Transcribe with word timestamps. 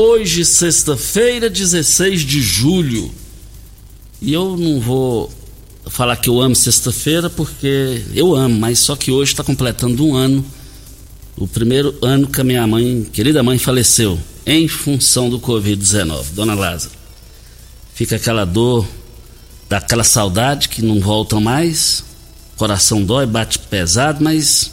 Hoje, 0.00 0.44
sexta-feira, 0.44 1.50
16 1.50 2.20
de 2.20 2.40
julho. 2.40 3.10
E 4.22 4.32
eu 4.32 4.56
não 4.56 4.78
vou 4.78 5.28
falar 5.86 6.14
que 6.14 6.30
eu 6.30 6.40
amo 6.40 6.54
sexta-feira, 6.54 7.28
porque 7.28 8.04
eu 8.14 8.36
amo, 8.36 8.60
mas 8.60 8.78
só 8.78 8.94
que 8.94 9.10
hoje 9.10 9.32
está 9.32 9.42
completando 9.42 10.06
um 10.06 10.14
ano. 10.14 10.46
O 11.36 11.48
primeiro 11.48 11.98
ano 12.00 12.28
que 12.28 12.40
a 12.40 12.44
minha 12.44 12.64
mãe, 12.64 13.08
querida 13.12 13.42
mãe, 13.42 13.58
faleceu 13.58 14.16
em 14.46 14.68
função 14.68 15.28
do 15.28 15.40
Covid-19, 15.40 16.26
Dona 16.30 16.54
Lázaro. 16.54 16.94
Fica 17.92 18.14
aquela 18.14 18.44
dor, 18.44 18.86
daquela 19.68 20.04
saudade 20.04 20.68
que 20.68 20.80
não 20.80 21.00
volta 21.00 21.40
mais, 21.40 22.04
coração 22.56 23.02
dói, 23.02 23.26
bate 23.26 23.58
pesado, 23.58 24.22
mas. 24.22 24.70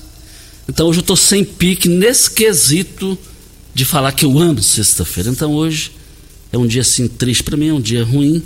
Então 0.69 0.85
hoje 0.85 0.99
eu 0.99 1.01
estou 1.01 1.17
sem 1.17 1.43
pique 1.43 1.89
nesse 1.89 2.29
quesito 2.29 3.17
de 3.75 3.83
falar 3.83 4.13
que 4.13 4.23
eu 4.23 4.39
amo 4.39 4.63
sexta-feira. 4.63 5.29
Então 5.29 5.51
hoje 5.51 5.91
é 6.51 6.57
um 6.57 6.65
dia 6.65 6.81
assim 6.81 7.09
triste 7.09 7.43
para 7.43 7.57
mim, 7.57 7.67
é 7.67 7.73
um 7.73 7.81
dia 7.81 8.05
ruim, 8.05 8.41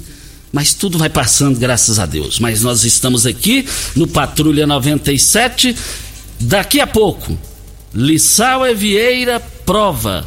mas 0.52 0.74
tudo 0.74 0.98
vai 0.98 1.08
passando, 1.08 1.60
graças 1.60 2.00
a 2.00 2.08
Deus. 2.08 2.40
Mas 2.40 2.64
nós 2.64 2.84
estamos 2.84 3.28
aqui 3.28 3.64
no 3.96 4.08
Patrulha 4.08 4.66
97. 4.66 5.76
Daqui 6.40 6.80
a 6.80 6.88
pouco, 6.88 7.38
Lissau 7.94 8.64
Vieira 8.76 9.40
prova. 9.40 10.26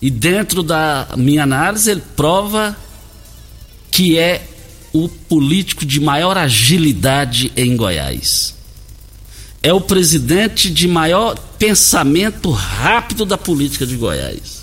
E 0.00 0.08
dentro 0.08 0.62
da 0.62 1.08
minha 1.16 1.42
análise, 1.42 1.90
ele 1.90 2.02
prova 2.16 2.76
que 3.90 4.16
é 4.16 4.46
o 4.92 5.08
político 5.08 5.84
de 5.84 5.98
maior 5.98 6.38
agilidade 6.38 7.52
em 7.56 7.76
Goiás 7.76 8.59
é 9.62 9.72
o 9.72 9.80
presidente 9.80 10.70
de 10.70 10.88
maior 10.88 11.38
pensamento 11.58 12.50
rápido 12.50 13.24
da 13.24 13.36
política 13.36 13.86
de 13.86 13.96
Goiás. 13.96 14.60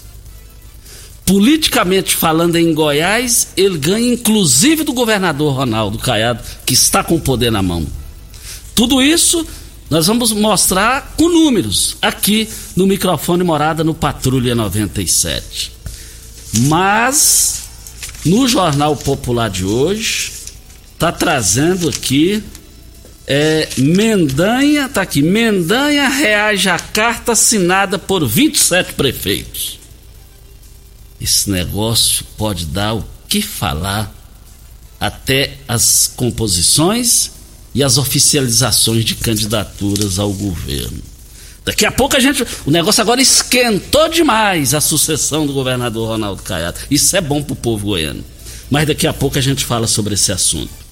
Politicamente 1.26 2.16
falando 2.16 2.56
em 2.56 2.74
Goiás, 2.74 3.50
ele 3.58 3.78
ganha 3.78 4.14
inclusive 4.14 4.84
do 4.84 4.94
governador 4.94 5.54
Ronaldo 5.54 6.00
Caiado, 6.00 6.42
que 6.66 6.74
está 6.74 7.04
com 7.04 7.16
o 7.16 7.22
poder 7.22 7.52
na 7.52 7.62
mão. 7.62 7.86
Tudo 8.74 9.02
isso 9.02 9.46
nós 9.90 10.08
vamos 10.08 10.32
mostrar 10.32 11.14
com 11.18 11.30
números 11.30 11.98
aqui 12.02 12.48
no 12.76 12.88
microfone 12.88 13.44
Morada 13.44 13.84
no 13.84 13.94
Patrulha 13.94 14.56
97. 14.56 15.72
Mas 16.54 17.64
no 18.26 18.48
Jornal 18.48 18.96
Popular 18.96 19.50
de 19.50 19.66
hoje 19.66 20.32
está 20.94 21.12
trazendo 21.12 21.88
aqui 21.90 22.44
é, 23.28 23.68
Mendanha, 23.78 24.88
tá 24.88 25.02
aqui, 25.02 25.22
Mendanha 25.22 26.08
reage 26.08 26.70
à 26.70 26.80
carta 26.80 27.34
assinada 27.34 28.00
por 28.00 28.26
27 28.26 28.94
prefeitos. 28.94 29.78
Esse 31.20 31.50
negócio 31.50 32.26
pode 32.38 32.66
dar 32.66 32.94
o 32.96 33.06
que 33.28 33.42
falar 33.42 34.16
até 34.98 35.58
as 35.68 36.08
composições 36.16 37.32
e 37.76 37.84
as 37.84 37.98
oficializações 37.98 39.04
de 39.04 39.16
candidaturas 39.16 40.20
ao 40.20 40.32
governo. 40.32 41.02
Daqui 41.66 41.86
a 41.86 41.92
pouco 41.92 42.16
a 42.16 42.20
gente. 42.22 42.46
O 42.66 42.72
negócio 42.72 43.02
agora 43.02 43.22
esquentou 43.22 44.08
demais 44.08 44.74
a 44.74 44.80
sucessão 44.80 45.46
do 45.46 45.52
governador 45.52 46.08
Ronaldo 46.08 46.42
Caiado. 46.42 46.80
Isso 46.90 47.18
é 47.18 47.20
bom 47.20 47.44
para 47.44 47.54
o 47.54 47.58
povo 47.58 47.88
goiano. 47.88 48.24
Mas 48.70 48.88
daqui 48.88 49.06
a 49.06 49.12
pouco 49.12 49.38
a 49.38 49.42
gente 49.42 49.66
fala 49.66 49.86
sobre 49.86 50.14
esse 50.14 50.32
assunto. 50.32 50.87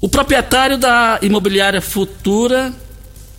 O 0.00 0.08
proprietário 0.08 0.76
da 0.76 1.18
imobiliária 1.22 1.80
Futura 1.80 2.72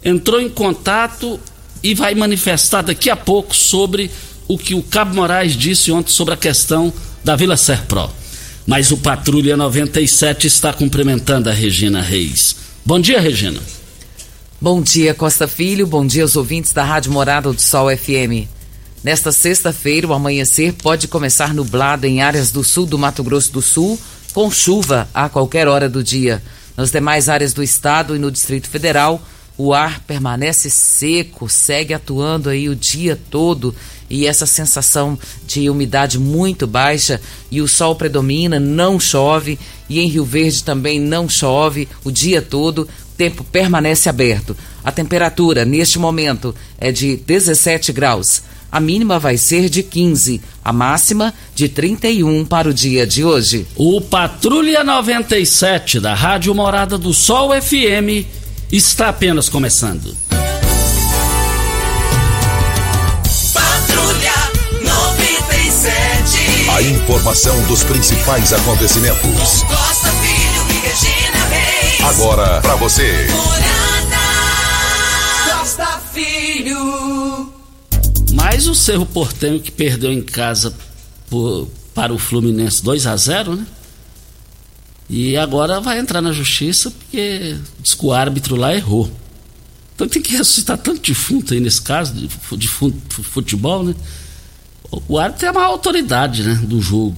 entrou 0.04 0.42
em 0.42 0.50
contato 0.50 1.40
e 1.84 1.94
vai 1.94 2.16
manifestar 2.16 2.82
daqui 2.82 3.10
a 3.10 3.16
pouco 3.16 3.56
sobre 3.56 4.10
o 4.48 4.58
que 4.58 4.74
o 4.74 4.82
Cabo 4.82 5.16
Moraes 5.16 5.56
disse 5.56 5.92
ontem 5.92 6.12
sobre 6.12 6.34
a 6.34 6.38
questão 6.38 6.92
da 7.24 7.36
Vila 7.36 7.58
Serpro. 7.58 8.10
Mas 8.66 8.92
o 8.92 8.98
Patrulha 8.98 9.56
97 9.56 10.48
está 10.48 10.74
cumprimentando 10.74 11.50
a 11.50 11.54
Regina 11.54 12.02
Reis. 12.02 12.56
Bom 12.86 13.00
dia, 13.00 13.20
Regina. 13.22 13.60
Bom 14.60 14.82
dia, 14.82 15.14
Costa 15.14 15.48
Filho. 15.48 15.86
Bom 15.86 16.06
dia 16.06 16.24
aos 16.24 16.36
ouvintes 16.36 16.74
da 16.74 16.84
Rádio 16.84 17.12
Morada 17.12 17.54
do 17.54 17.62
Sol 17.62 17.96
FM. 17.96 18.50
Nesta 19.04 19.32
sexta-feira, 19.32 20.08
o 20.08 20.14
amanhecer 20.14 20.74
pode 20.74 21.08
começar 21.08 21.54
nublado 21.54 22.08
em 22.08 22.22
áreas 22.22 22.52
do 22.52 22.64
sul 22.64 22.86
do 22.86 22.98
Mato 22.98 23.24
Grosso 23.24 23.54
do 23.54 23.62
Sul 23.62 24.00
com 24.38 24.52
chuva 24.52 25.10
a 25.16 25.28
qualquer 25.28 25.68
hora 25.68 25.90
do 25.90 26.04
dia. 26.04 26.44
Nas 26.78 26.92
demais 26.92 27.28
áreas 27.28 27.54
do 27.54 27.64
estado 27.64 28.16
e 28.16 28.20
no 28.20 28.30
Distrito 28.30 28.70
Federal, 28.70 29.20
o 29.58 29.74
ar 29.74 30.00
permanece 30.02 30.70
seco, 30.70 31.50
segue 31.50 31.92
atuando 31.92 32.48
aí 32.48 32.70
o 32.70 32.76
dia 32.76 33.20
todo 33.32 33.74
e 34.08 34.28
essa 34.28 34.46
sensação 34.46 35.18
de 35.48 35.68
umidade 35.72 36.20
muito 36.20 36.68
baixa 36.68 37.20
e 37.50 37.64
o 37.64 37.68
sol 37.68 37.96
predomina, 37.96 38.60
não 38.60 39.00
chove 39.00 39.58
e 39.90 40.00
em 40.00 40.08
Rio 40.08 40.24
Verde 40.24 40.64
também 40.64 41.00
não 41.00 41.28
chove 41.28 41.90
o 42.04 42.12
dia 42.12 42.40
todo, 42.40 42.82
o 42.84 43.18
tempo 43.18 43.44
permanece 43.44 44.08
aberto. 44.08 44.56
A 44.84 44.92
temperatura 44.92 45.66
neste 45.66 45.98
momento 45.98 46.54
é 46.78 46.92
de 46.92 47.18
17 47.18 47.92
graus. 47.92 48.44
A 48.72 48.80
mínima 48.80 49.18
vai 49.18 49.38
ser 49.38 49.70
de 49.70 49.82
15, 49.82 50.42
a 50.64 50.74
máxima 50.74 51.34
de 51.56 51.70
31 51.70 52.46
para 52.46 52.70
o 52.70 52.74
dia 52.74 53.08
de 53.08 53.24
hoje. 53.24 53.66
O 53.76 54.02
Patrulha 54.02 54.84
97 54.84 56.00
da 56.00 56.14
Rádio 56.14 56.54
Morada 56.54 56.98
do 56.98 57.14
Sol 57.14 57.50
FM 57.60 58.28
está 58.72 59.10
apenas 59.10 59.48
começando. 59.50 60.16
Patrulha 63.54 64.34
97. 64.84 66.70
A 66.70 66.82
informação 66.82 67.62
dos 67.64 67.84
principais 67.84 68.52
acontecimentos. 68.52 69.64
Costa 69.64 70.10
Filho 70.12 70.66
e 70.70 70.74
Regina 70.88 71.46
Reis. 71.50 72.02
Agora 72.04 72.62
pra 72.62 72.76
você. 72.76 73.28
Costa 75.50 76.02
Filho. 76.14 77.17
Mais 78.58 78.68
o 78.68 78.74
Cerro 78.74 79.06
Portenho 79.06 79.60
que 79.60 79.70
perdeu 79.70 80.12
em 80.12 80.20
casa 80.20 80.74
por, 81.30 81.70
para 81.94 82.12
o 82.12 82.18
Fluminense 82.18 82.84
2 82.84 83.06
a 83.06 83.16
0 83.16 83.56
né? 83.56 83.68
E 85.08 85.38
agora 85.38 85.80
vai 85.80 86.00
entrar 86.00 86.24
na 86.24 86.32
justiça 86.32 86.90
porque 86.90 87.56
diz 87.80 87.94
que 87.94 88.04
o 88.04 88.12
árbitro 88.12 88.56
lá 88.56 88.74
errou. 88.74 89.12
Então 89.94 90.08
tem 90.08 90.24
que 90.24 90.36
ressuscitar 90.36 90.76
tanto 90.76 91.08
defunto 91.08 91.54
aí 91.54 91.60
nesse 91.60 91.80
caso, 91.80 92.16
de, 92.16 92.28
de 92.58 92.68
futebol, 92.68 93.84
né? 93.84 93.94
O 95.08 95.20
árbitro 95.20 95.46
é 95.46 95.50
a 95.50 95.54
maior 95.54 95.68
autoridade 95.68 96.42
né, 96.42 96.56
do 96.56 96.82
jogo, 96.82 97.16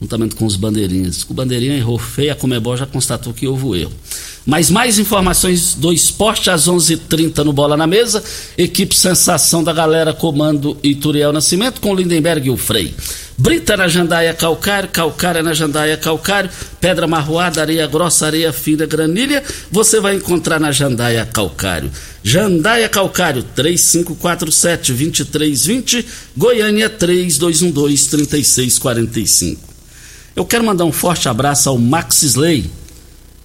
juntamente 0.00 0.36
com 0.36 0.46
os 0.46 0.54
bandeirinhas. 0.54 1.28
O 1.28 1.34
bandeirinha 1.34 1.74
errou 1.74 1.98
feio, 1.98 2.30
a 2.30 2.36
Comebol 2.36 2.76
já 2.76 2.86
constatou 2.86 3.34
que 3.34 3.44
houve 3.44 3.64
o 3.64 3.74
erro. 3.74 3.92
Mas 4.50 4.68
mais 4.68 4.98
informações 4.98 5.74
do 5.74 5.92
esporte 5.92 6.50
às 6.50 6.66
11:30 6.66 6.94
h 6.94 7.02
30 7.08 7.44
no 7.44 7.52
Bola 7.52 7.76
na 7.76 7.86
Mesa. 7.86 8.20
Equipe 8.58 8.96
Sensação 8.96 9.62
da 9.62 9.72
Galera, 9.72 10.12
comando 10.12 10.76
Ituriel 10.82 11.32
Nascimento 11.32 11.80
com 11.80 11.94
Lindenberg 11.94 12.48
e 12.48 12.50
o 12.50 12.56
Frei. 12.56 12.92
Brita 13.38 13.76
na 13.76 13.86
jandaia 13.86 14.34
calcário, 14.34 14.88
calcária 14.88 15.40
na 15.40 15.54
jandaia 15.54 15.96
calcário, 15.96 16.50
pedra 16.80 17.06
marroada, 17.06 17.60
areia 17.60 17.86
grossa, 17.86 18.26
areia 18.26 18.52
fina, 18.52 18.86
granilha, 18.86 19.40
você 19.70 20.00
vai 20.00 20.16
encontrar 20.16 20.58
na 20.58 20.72
jandaia 20.72 21.24
calcário. 21.24 21.88
Jandaia 22.20 22.88
calcário 22.88 23.44
3547 23.54 24.92
2320, 24.92 26.04
Goiânia 26.36 26.90
3212 26.90 28.10
3645. 28.10 29.70
Eu 30.34 30.44
quero 30.44 30.64
mandar 30.64 30.86
um 30.86 30.92
forte 30.92 31.28
abraço 31.28 31.68
ao 31.68 31.78
Max 31.78 32.24
Slay, 32.24 32.68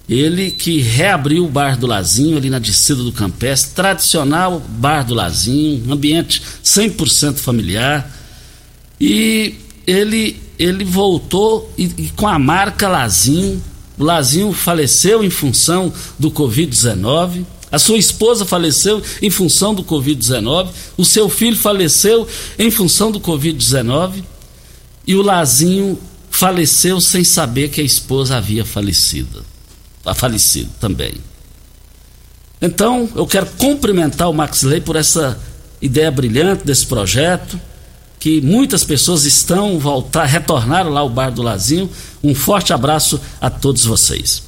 ele 0.08 0.52
que 0.52 0.80
reabriu 0.80 1.44
o 1.44 1.48
Bar 1.48 1.76
do 1.76 1.86
Lazinho 1.86 2.36
ali 2.36 2.48
na 2.48 2.60
descida 2.60 3.02
do 3.02 3.10
Campestre, 3.10 3.74
tradicional 3.74 4.60
Bar 4.60 5.04
do 5.04 5.14
Lazinho, 5.14 5.92
ambiente 5.92 6.40
100% 6.64 7.36
familiar. 7.36 8.08
E 9.00 9.56
ele, 9.86 10.40
ele 10.58 10.84
voltou 10.84 11.72
e, 11.76 11.84
e 11.98 12.12
com 12.14 12.28
a 12.28 12.38
marca 12.38 12.88
Lazinho. 12.88 13.60
O 13.98 14.04
Lazinho 14.04 14.52
faleceu 14.52 15.24
em 15.24 15.30
função 15.30 15.92
do 16.18 16.30
Covid-19. 16.30 17.44
A 17.72 17.78
sua 17.78 17.98
esposa 17.98 18.44
faleceu 18.44 19.02
em 19.20 19.28
função 19.28 19.74
do 19.74 19.82
Covid-19. 19.82 20.68
O 20.96 21.04
seu 21.04 21.28
filho 21.28 21.56
faleceu 21.56 22.28
em 22.56 22.70
função 22.70 23.10
do 23.10 23.20
Covid-19. 23.20 24.22
E 25.04 25.16
o 25.16 25.22
Lazinho 25.22 25.98
faleceu 26.30 27.00
sem 27.00 27.24
saber 27.24 27.70
que 27.70 27.80
a 27.80 27.84
esposa 27.84 28.36
havia 28.36 28.64
falecido. 28.64 29.55
Falecido 30.14 30.70
também. 30.80 31.14
Então, 32.60 33.08
eu 33.14 33.26
quero 33.26 33.46
cumprimentar 33.58 34.30
o 34.30 34.32
Max 34.32 34.62
Ley 34.62 34.80
por 34.80 34.96
essa 34.96 35.38
ideia 35.80 36.10
brilhante 36.10 36.64
desse 36.64 36.86
projeto 36.86 37.60
que 38.18 38.40
muitas 38.40 38.82
pessoas 38.82 39.24
estão 39.24 39.78
voltar, 39.78 40.24
retornaram 40.24 40.90
lá 40.90 41.00
ao 41.00 41.08
bar 41.08 41.30
do 41.30 41.42
Lazinho. 41.42 41.88
Um 42.24 42.34
forte 42.34 42.72
abraço 42.72 43.20
a 43.40 43.50
todos 43.50 43.84
vocês. 43.84 44.42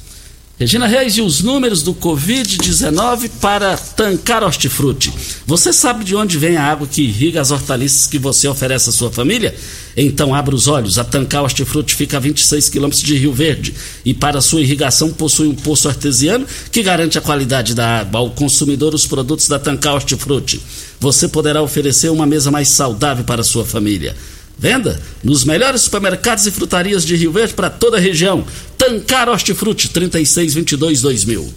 Regina 0.59 0.87
Reis 0.87 1.15
e 1.15 1.21
os 1.21 1.41
números 1.41 1.81
do 1.81 1.93
Covid-19 1.93 3.31
para 3.39 3.77
tancar 3.77 4.43
hortifruti. 4.43 5.09
Você 5.45 5.71
sabe 5.71 6.03
de 6.03 6.13
onde 6.17 6.37
vem 6.37 6.57
a 6.57 6.63
água 6.65 6.85
que 6.85 7.01
irriga 7.01 7.39
as 7.39 7.49
hortaliças 7.49 8.05
que 8.05 8.19
você 8.19 8.45
oferece 8.45 8.89
à 8.89 8.91
sua 8.91 9.09
família? 9.09 9.55
Então 9.95 10.35
abra 10.35 10.53
os 10.53 10.67
olhos. 10.67 10.99
A 10.99 11.05
Tancar 11.05 11.43
Hortifruti 11.43 11.95
fica 11.95 12.17
a 12.17 12.19
26 12.19 12.67
quilômetros 12.67 13.01
de 13.01 13.15
Rio 13.15 13.31
Verde 13.31 13.73
e 14.03 14.13
para 14.13 14.41
sua 14.41 14.59
irrigação 14.59 15.13
possui 15.13 15.47
um 15.47 15.55
poço 15.55 15.87
artesiano 15.87 16.45
que 16.69 16.83
garante 16.83 17.17
a 17.17 17.21
qualidade 17.21 17.73
da 17.73 18.01
água 18.01 18.19
ao 18.19 18.29
consumidor 18.31 18.93
os 18.93 19.07
produtos 19.07 19.47
da 19.47 19.59
Tancar 19.59 19.93
Hortifruti. 19.95 20.61
Você 20.99 21.29
poderá 21.29 21.61
oferecer 21.61 22.09
uma 22.09 22.25
mesa 22.25 22.51
mais 22.51 22.67
saudável 22.67 23.23
para 23.23 23.39
a 23.39 23.45
sua 23.45 23.63
família. 23.63 24.13
Venda 24.59 25.01
nos 25.23 25.45
melhores 25.45 25.83
supermercados 25.83 26.45
e 26.45 26.51
frutarias 26.51 27.05
de 27.05 27.15
Rio 27.15 27.31
Verde 27.31 27.53
para 27.53 27.69
toda 27.69 27.95
a 27.95 28.01
região. 28.01 28.45
Tancar 28.77 29.29
Hortifruti 29.29 29.87
3622-2000. 29.87 31.47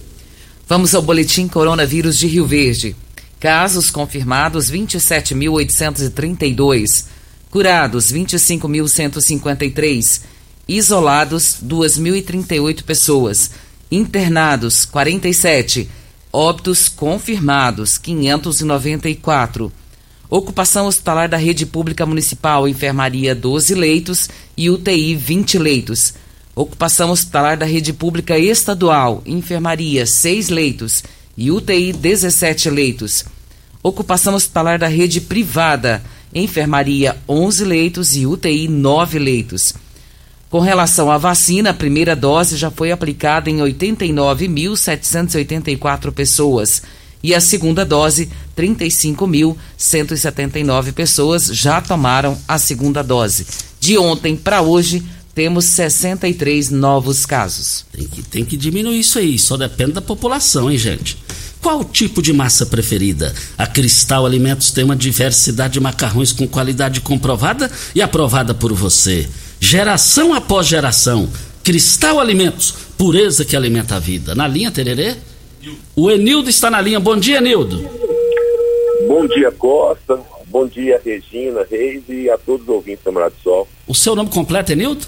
Vamos 0.69 0.94
ao 0.94 1.02
boletim 1.02 1.49
Coronavírus 1.49 2.16
de 2.16 2.28
Rio 2.28 2.46
Verde. 2.46 2.94
Casos 3.40 3.90
confirmados 3.90 4.70
27.832. 4.70 7.06
Curados 7.50 8.12
25.153. 8.12 10.20
Isolados 10.69 11.56
2.038 11.60 12.84
pessoas. 12.84 13.50
Internados 13.90 14.84
47. 14.84 15.88
Óbitos 16.32 16.88
confirmados 16.88 17.99
594. 17.99 19.72
Ocupação 20.34 20.87
hospitalar 20.87 21.29
da 21.29 21.37
rede 21.37 21.67
pública 21.67 22.06
municipal, 22.06 22.67
enfermaria 22.67 23.34
12 23.34 23.75
leitos 23.75 24.31
e 24.56 24.70
UTI 24.70 25.14
20 25.14 25.58
leitos. 25.58 26.14
Ocupação 26.56 27.11
hospitalar 27.11 27.58
da 27.58 27.67
rede 27.67 27.93
pública 27.93 28.38
estadual, 28.38 29.23
enfermaria 29.26 30.06
6 30.06 30.49
leitos 30.49 31.05
e 31.37 31.50
UTI 31.50 31.93
17 31.93 32.70
leitos. 32.70 33.26
Ocupação 33.82 34.34
hospitalar 34.34 34.79
da 34.79 34.88
rede 34.88 35.20
privada, 35.20 36.02
enfermaria 36.35 37.14
11 37.28 37.64
leitos 37.67 38.17
e 38.17 38.26
UTI 38.26 38.69
9 38.69 39.19
leitos. 39.19 39.75
Com 40.49 40.61
relação 40.61 41.11
à 41.11 41.19
vacina, 41.19 41.69
a 41.69 41.75
primeira 41.75 42.17
dose 42.17 42.56
já 42.56 42.70
foi 42.70 42.90
aplicada 42.90 43.50
em 43.50 43.58
89.784 43.58 46.11
pessoas 46.11 46.81
e 47.23 47.35
a 47.35 47.41
segunda 47.41 47.85
dose, 47.85 48.29
35.179 48.57 50.93
pessoas 50.93 51.47
já 51.47 51.81
tomaram 51.81 52.37
a 52.49 52.59
segunda 52.59 53.02
dose. 53.02 53.47
De 53.81 53.97
ontem 53.97 54.37
para 54.37 54.61
hoje, 54.62 55.05
temos 55.35 55.64
63 55.67 56.71
novos 56.71 57.25
casos. 57.25 57.85
Tem 57.93 58.07
que, 58.07 58.23
tem 58.23 58.45
que 58.45 58.57
diminuir 58.57 59.00
isso 59.00 59.19
aí, 59.19 59.38
só 59.38 59.57
depende 59.57 59.93
da 59.93 60.02
população, 60.02 60.71
hein, 60.71 60.76
gente? 60.76 61.17
Qual 61.61 61.85
tipo 61.85 62.21
de 62.21 62.33
massa 62.33 62.67
preferida? 62.67 63.33
A 63.57 63.69
Cristal 63.69 64.26
Alimentos 64.26 64.73
tem 64.73 64.83
uma 64.83 64.97
diversidade 64.97 65.75
de 65.75 65.81
macarrões 65.81 66.33
com 66.33 66.49
qualidade 66.49 67.00
comprovada 67.00 67.71
e 67.95 68.02
aprovada 68.02 68.52
por 68.52 68.73
você. 68.73 69.29
Geração 69.61 70.35
após 70.35 70.67
geração. 70.67 71.31
Cristal 71.62 72.19
Alimentos, 72.19 72.75
pureza 72.99 73.45
que 73.45 73.55
alimenta 73.55 73.95
a 73.95 74.00
vida. 74.00 74.35
Na 74.35 74.49
linha 74.49 74.73
Tererê? 74.73 75.17
O 75.95 76.11
Enildo 76.11 76.50
está 76.50 76.71
na 76.71 76.81
linha. 76.81 76.99
Bom 76.99 77.16
dia, 77.16 77.38
Enildo. 77.38 77.78
Bom 79.07 79.26
dia, 79.26 79.50
Costa. 79.52 80.21
Bom 80.47 80.66
dia, 80.66 81.00
Regina, 81.02 81.66
Reis 81.71 82.02
e 82.09 82.28
a 82.28 82.37
todos 82.37 82.62
os 82.62 82.75
ouvintes 82.75 83.04
da 83.04 83.11
Morada 83.11 83.35
do 83.35 83.42
Sol. 83.42 83.69
O 83.87 83.95
seu 83.95 84.14
nome 84.14 84.31
completo 84.31 84.71
é 84.71 84.75
Enildo? 84.75 85.07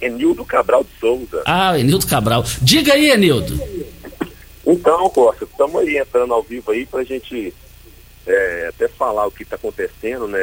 Enildo 0.00 0.44
Cabral 0.44 0.84
de 0.84 0.90
Souza. 1.00 1.42
Ah, 1.44 1.78
Enildo 1.78 2.06
Cabral. 2.06 2.44
Diga 2.60 2.92
aí, 2.94 3.10
Enildo. 3.10 3.60
Então, 4.66 5.08
Costa, 5.10 5.44
estamos 5.44 5.80
aí 5.80 5.96
entrando 5.96 6.32
ao 6.32 6.42
vivo 6.42 6.70
aí 6.70 6.86
para 6.86 7.00
a 7.00 7.04
gente 7.04 7.52
é, 8.26 8.66
até 8.68 8.88
falar 8.88 9.26
o 9.26 9.30
que 9.30 9.42
está 9.42 9.56
acontecendo 9.56 10.28
né, 10.28 10.38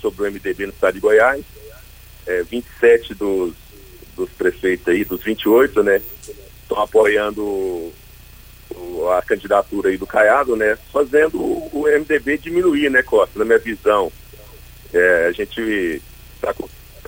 sobre 0.00 0.22
o 0.22 0.30
MDB 0.30 0.66
no 0.66 0.72
estado 0.72 0.94
de 0.94 1.00
Goiás. 1.00 1.44
É, 2.26 2.42
27 2.42 3.14
dos, 3.14 3.54
dos 4.16 4.30
prefeitos 4.30 4.88
aí, 4.88 5.04
dos 5.04 5.22
28, 5.22 5.82
né, 5.82 6.00
estão 6.62 6.82
apoiando 6.82 7.92
a 9.16 9.22
candidatura 9.22 9.90
aí 9.90 9.96
do 9.96 10.06
Caiado, 10.06 10.56
né, 10.56 10.76
fazendo 10.92 11.40
o, 11.40 11.84
MDB 11.86 12.38
diminuir, 12.38 12.90
né, 12.90 13.02
Costa, 13.02 13.38
na 13.38 13.44
minha 13.44 13.58
visão. 13.58 14.12
É, 14.92 15.26
a 15.28 15.32
gente 15.32 16.02
está 16.34 16.54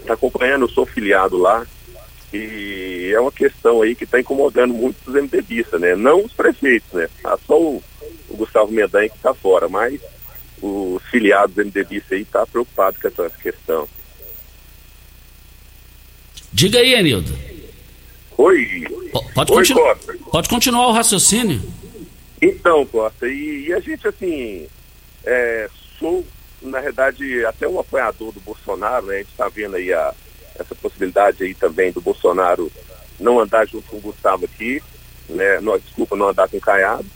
tá 0.07 0.15
acompanhando, 0.15 0.65
eu 0.65 0.69
sou 0.69 0.87
filiado 0.87 1.37
lá, 1.37 1.67
e 2.33 3.11
é 3.12 3.21
uma 3.21 3.33
questão 3.33 3.83
aí 3.83 3.95
que 3.95 4.05
está 4.05 4.21
incomodando 4.21 4.73
muito 4.73 4.97
os 5.07 5.15
MDBistas, 5.15 5.81
né? 5.81 5.97
Não 5.97 6.25
os 6.25 6.33
prefeitos, 6.33 6.93
né? 6.93 7.09
Ah, 7.25 7.37
só 7.45 7.61
o, 7.61 7.83
o 8.29 8.37
Gustavo 8.37 8.71
Mendanha 8.71 9.09
que 9.09 9.17
está 9.17 9.35
fora, 9.35 9.69
mas 9.69 10.00
os 10.62 11.03
filiados 11.11 11.57
MDBistas 11.57 12.12
aí 12.12 12.23
estão 12.23 12.43
tá 12.43 12.47
preocupados 12.47 13.00
com 13.00 13.09
essa 13.09 13.31
questão. 13.31 13.89
Diga 16.53 16.79
aí, 16.79 16.95
Anildo. 16.95 17.37
Oi. 18.39 18.87
Pode, 19.12 19.52
Oi, 19.52 19.59
continu 19.59 19.81
Costa. 19.81 20.17
pode 20.31 20.49
continuar 20.49 20.88
o 20.88 20.93
raciocínio. 20.93 21.62
Então, 22.40 22.87
Costa, 22.87 23.29
e, 23.29 23.67
e 23.67 23.73
a 23.73 23.81
gente, 23.81 24.07
assim, 24.07 24.67
é, 25.25 25.69
sou, 25.99 26.25
na 26.62 26.81
verdade, 26.81 27.45
até 27.45 27.69
um 27.69 27.79
apoiador 27.79 28.33
do 28.33 28.40
Bolsonaro, 28.40 29.07
né? 29.07 29.17
A 29.17 29.19
gente 29.19 29.31
está 29.31 29.49
vendo 29.49 29.76
aí 29.76 29.93
a, 29.93 30.14
essa 30.59 30.75
possibilidade 30.75 31.43
aí 31.43 31.55
também 31.55 31.93
do 31.93 32.00
Bolsonaro 32.00 32.71
não 33.19 33.38
andar 33.38 33.67
junto 33.67 33.88
com 33.88 33.99
o 33.99 34.00
Gustavo 34.00 34.47
aqui, 34.47 34.83
né? 35.29 35.61
Não, 35.61 35.79
desculpa, 35.79 36.17
não 36.17 36.29
andar 36.29 36.49
com 36.49 36.57
o 36.57 36.61
Caiado. 36.61 37.07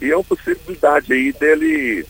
E 0.00 0.10
é 0.10 0.16
uma 0.16 0.24
possibilidade 0.24 1.12
aí 1.12 1.32
dele 1.32 2.04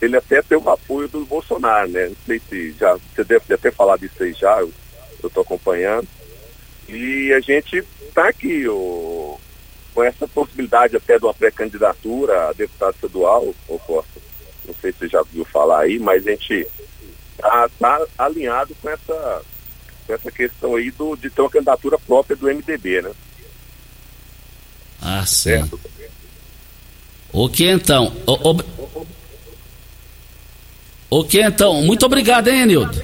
ele 0.00 0.16
até 0.16 0.42
ter 0.42 0.56
o 0.56 0.68
apoio 0.68 1.08
do 1.08 1.24
Bolsonaro, 1.24 1.88
né? 1.88 2.08
Não 2.08 2.16
sei 2.26 2.40
se 2.48 2.72
já, 2.72 2.94
você 2.94 3.24
deve 3.24 3.54
até 3.54 3.70
falar 3.70 3.96
disso 3.96 4.22
aí 4.22 4.32
já, 4.32 4.60
eu 4.60 4.72
estou 5.22 5.42
acompanhando. 5.42 6.06
E 6.88 7.32
a 7.32 7.40
gente 7.40 7.84
está 8.02 8.28
aqui, 8.28 8.68
o, 8.68 9.38
com 9.94 10.02
essa 10.02 10.26
possibilidade 10.28 10.96
até 10.96 11.18
de 11.18 11.24
uma 11.24 11.34
pré-candidatura 11.34 12.48
a 12.48 12.52
deputado 12.52 12.94
estadual, 12.94 13.54
ou 13.68 13.78
Costa, 13.78 14.20
não 14.66 14.74
sei 14.80 14.92
se 14.92 14.98
você 14.98 15.08
já 15.08 15.22
viu 15.22 15.44
falar 15.44 15.80
aí, 15.80 15.98
mas 15.98 16.26
a 16.26 16.30
gente 16.30 16.66
está 17.36 17.68
tá 17.78 18.06
alinhado 18.18 18.74
com 18.80 18.88
essa, 18.88 19.42
com 20.06 20.14
essa 20.14 20.30
questão 20.30 20.76
aí 20.76 20.90
do, 20.90 21.16
de 21.16 21.30
ter 21.30 21.40
uma 21.40 21.50
candidatura 21.50 21.98
própria 21.98 22.36
do 22.36 22.46
MDB, 22.46 23.02
né? 23.02 23.12
Ah, 25.00 25.24
certo. 25.26 25.78
O 27.32 27.48
que 27.48 27.68
então? 27.68 28.12
O, 28.26 28.50
o... 28.50 28.64
o 31.10 31.24
que 31.24 31.40
então? 31.42 31.82
Muito 31.82 32.06
obrigado, 32.06 32.48
hein, 32.48 32.62
Enildo? 32.62 33.02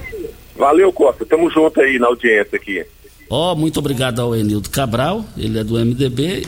Valeu, 0.55 0.91
Costa. 0.93 1.25
Tamo 1.25 1.49
junto 1.51 1.79
aí 1.81 1.99
na 1.99 2.07
audiência 2.07 2.55
aqui. 2.55 2.85
Ó, 3.31 3.53
oh, 3.53 3.55
muito 3.55 3.79
obrigado 3.79 4.19
ao 4.19 4.35
Enildo 4.35 4.69
Cabral, 4.69 5.25
ele 5.37 5.57
é 5.57 5.63
do 5.63 5.75
MDB 5.75 6.45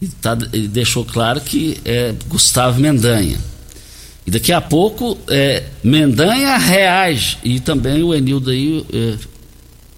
e, 0.00 0.08
tá, 0.08 0.34
deixou 0.34 1.04
claro 1.04 1.38
que 1.38 1.76
é 1.84 2.14
Gustavo 2.28 2.80
Mendanha. 2.80 3.38
E 4.26 4.30
daqui 4.30 4.50
a 4.50 4.60
pouco 4.62 5.18
é, 5.28 5.64
Mendanha 5.82 6.56
reage 6.56 7.36
e 7.44 7.60
também 7.60 8.02
o 8.02 8.14
Enildo 8.14 8.48
aí, 8.48 8.82
é, 8.90 9.18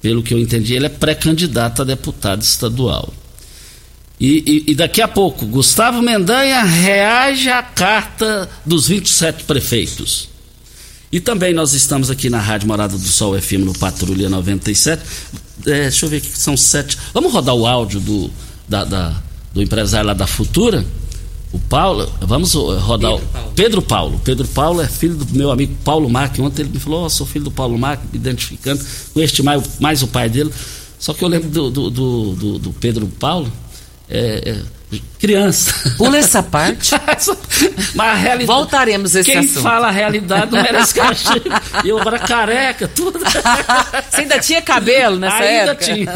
pelo 0.03 0.21
que 0.21 0.35
eu 0.35 0.41
entendi, 0.41 0.75
ele 0.75 0.87
é 0.87 0.89
pré-candidato 0.89 1.83
a 1.83 1.85
deputado 1.85 2.43
estadual. 2.43 3.15
E, 4.19 4.65
e, 4.67 4.73
e, 4.73 4.75
daqui 4.75 5.01
a 5.01 5.07
pouco, 5.07 5.47
Gustavo 5.47 6.03
Mendanha 6.03 6.61
reage 6.65 7.49
à 7.51 7.63
carta 7.63 8.51
dos 8.65 8.89
27 8.89 9.45
prefeitos. 9.45 10.29
E 11.13 11.21
também 11.21 11.55
nós 11.55 11.73
estamos 11.73 12.11
aqui 12.11 12.29
na 12.29 12.41
Rádio 12.41 12.67
Morada 12.67 12.99
do 12.99 13.07
Sol 13.07 13.41
FM 13.41 13.65
no 13.65 13.79
Patrulha 13.79 14.29
97. 14.29 15.01
É, 15.65 15.83
deixa 15.83 16.07
eu 16.07 16.11
ver 16.11 16.19
aqui, 16.19 16.29
são 16.29 16.57
sete. 16.57 16.99
Vamos 17.15 17.33
rodar 17.33 17.55
o 17.55 17.67
áudio 17.67 18.01
do, 18.01 18.31
da, 18.69 18.85
da, 18.85 19.23
do 19.55 19.63
empresário 19.63 20.07
lá 20.07 20.15
da 20.15 20.27
Futura? 20.27 20.85
O 21.53 21.59
Paulo, 21.59 22.13
vamos 22.21 22.53
rodar 22.53 23.13
Pedro 23.13 23.27
Paulo. 23.27 23.53
Pedro 23.55 23.83
Paulo. 23.83 24.21
Pedro 24.23 24.49
Paulo 24.49 24.83
é 24.83 24.89
filho 24.89 25.15
do 25.15 25.27
meu 25.35 25.51
amigo 25.51 25.75
Paulo 25.85 26.11
Marque. 26.11 26.43
Ontem 26.43 26.63
ele 26.63 26.73
me 26.73 26.79
falou: 26.79 27.07
oh, 27.07 27.09
sou 27.09 27.27
filho 27.27 27.45
do 27.47 27.51
Paulo 27.51 27.79
Marque, 27.79 28.05
me 28.13 28.19
identificando 28.19 28.85
com 29.15 29.21
este 29.21 29.43
mais, 29.43 29.79
mais 29.79 30.03
o 30.03 30.09
pai 30.09 30.29
dele. 30.29 30.53
Só 30.99 31.15
que 31.15 31.23
eu 31.23 31.29
lembro 31.29 31.49
do, 31.49 31.71
do, 31.71 31.91
do, 31.91 32.59
do 32.59 32.73
Pedro 32.73 33.07
Paulo. 33.07 33.51
É, 34.09 34.51
é, 34.51 34.76
criança. 35.19 35.95
Pula 35.97 36.19
essa 36.19 36.43
parte. 36.43 36.93
Mas 37.95 38.07
a 38.09 38.15
realidade. 38.15 38.47
Voltaremos 38.47 39.17
a 39.17 39.21
esse 39.21 39.31
Quem 39.31 39.41
assunto. 39.41 39.63
fala 39.63 39.89
a 39.89 39.91
realidade 39.91 40.53
não 40.53 40.63
merece 40.63 40.95
castigo. 40.95 41.49
Eu 41.85 41.99
era 41.99 42.19
careca, 42.19 42.87
tudo. 42.89 43.19
Você 44.11 44.21
ainda 44.21 44.39
tinha 44.39 44.63
cabelo 44.63 45.19
nessa 45.19 45.37
ainda 45.37 45.73
época? 45.73 45.85
tinha. 45.85 46.13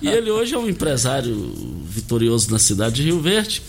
E 0.00 0.08
ele 0.08 0.30
hoje 0.30 0.54
é 0.54 0.58
um 0.58 0.68
empresário 0.68 1.52
vitorioso 1.88 2.50
na 2.50 2.58
cidade 2.58 2.96
de 2.96 3.02
Rio 3.04 3.20
Verde. 3.20 3.62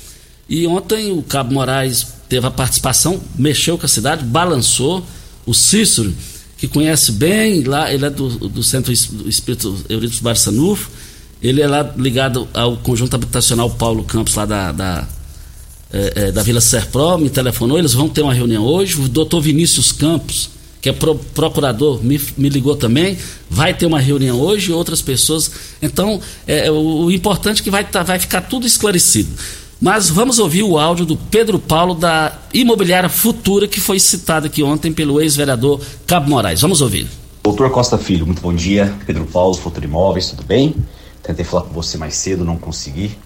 E 0.48 0.68
ontem 0.68 1.12
o 1.12 1.24
Cabo 1.24 1.54
Moraes 1.54 2.06
teve 2.30 2.46
a 2.46 2.52
participação, 2.52 3.20
mexeu 3.38 3.78
com 3.78 3.86
a 3.86 3.90
cidade, 3.90 4.24
balançou. 4.24 5.06
O 5.46 5.54
Cícero, 5.54 6.14
que 6.58 6.68
conhece 6.68 7.12
bem, 7.12 7.64
lá 7.64 7.92
ele 7.94 8.06
é 8.06 8.10
do, 8.10 8.30
do 8.50 8.64
Centro 8.64 8.92
Espírito 8.92 9.80
Eurípides 9.90 10.20
Barçanufo 10.20 10.90
ele 11.42 11.62
é 11.62 11.68
lá 11.68 11.94
ligado 11.98 12.48
ao 12.54 12.78
conjunto 12.78 13.16
habitacional 13.16 13.70
Paulo 13.70 14.04
Campos, 14.04 14.36
lá 14.36 14.46
da, 14.46 14.72
da, 14.72 15.08
é, 15.92 16.14
é, 16.16 16.32
da 16.32 16.42
Vila 16.44 16.62
Serpro, 16.62 17.18
me 17.18 17.30
telefonou, 17.30 17.78
eles 17.78 17.94
vão 17.94 18.10
ter 18.10 18.22
uma 18.22 18.34
reunião 18.34 18.64
hoje. 18.64 19.00
O 19.00 19.08
doutor 19.08 19.42
Vinícius 19.42 19.92
Campos, 19.92 20.50
que 20.82 20.90
é 20.90 20.94
pro, 20.94 21.16
procurador, 21.16 22.04
me, 22.04 22.20
me 22.38 22.50
ligou 22.50 22.76
também, 22.76 23.18
vai 23.50 23.74
ter 23.74 23.86
uma 23.86 24.00
reunião 24.00 24.40
hoje 24.40 24.72
outras 24.72 25.02
pessoas. 25.02 25.52
Então, 25.82 26.20
é, 26.48 26.72
o, 26.72 27.06
o 27.06 27.12
importante 27.12 27.62
é 27.62 27.64
que 27.64 27.72
vai, 27.72 27.84
tá, 27.84 28.04
vai 28.04 28.20
ficar 28.20 28.42
tudo 28.42 28.66
esclarecido. 28.66 29.30
Mas 29.80 30.10
vamos 30.10 30.40
ouvir 30.40 30.64
o 30.64 30.80
áudio 30.80 31.06
do 31.06 31.18
Pedro 31.18 31.60
Paulo 31.60 31.94
da 31.94 32.40
Imobiliária 32.54 33.10
Futura, 33.10 33.68
que 33.68 33.80
foi 33.80 34.00
citado 34.00 34.48
aqui 34.48 34.64
ontem 34.64 34.92
pelo 34.92 35.22
ex-vereador 35.22 35.82
Cabo 36.08 36.30
Moraes. 36.30 36.62
Vamos 36.62 36.82
ouvir. 36.82 37.08
Doutor 37.44 37.70
Costa 37.70 37.98
Filho, 37.98 38.26
muito 38.26 38.42
bom 38.42 38.54
dia. 38.54 38.92
Pedro 39.06 39.26
Paulo, 39.26 39.54
Futura 39.54 39.86
Imóveis, 39.86 40.30
tudo 40.30 40.44
bem? 40.44 40.74
Tentei 41.26 41.44
falar 41.44 41.64
com 41.64 41.74
você 41.74 41.98
mais 41.98 42.14
cedo, 42.16 42.46
não 42.46 42.56
consegui. 42.56 43.18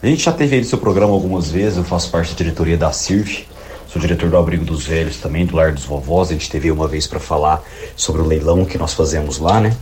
A 0.00 0.06
gente 0.06 0.22
já 0.22 0.32
teve 0.32 0.54
aí 0.54 0.60
no 0.62 0.66
seu 0.68 0.78
programa 0.78 1.12
algumas 1.12 1.50
vezes, 1.50 1.76
eu 1.76 1.82
faço 1.82 2.08
parte 2.08 2.30
da 2.30 2.36
diretoria 2.36 2.76
da 2.76 2.92
CIRF, 2.92 3.48
sou 3.88 4.00
diretor 4.00 4.30
do 4.30 4.36
Abrigo 4.36 4.64
dos 4.64 4.86
Velhos 4.86 5.16
também, 5.16 5.44
do 5.44 5.56
Lar 5.56 5.72
dos 5.72 5.84
Vovós. 5.84 6.30
A 6.30 6.34
gente 6.34 6.48
teve 6.48 6.70
uma 6.70 6.86
vez 6.86 7.08
para 7.08 7.18
falar 7.18 7.60
sobre 7.96 8.22
o 8.22 8.24
leilão 8.24 8.64
que 8.64 8.78
nós 8.78 8.94
fazemos 8.94 9.38
lá, 9.38 9.60
né? 9.60 9.76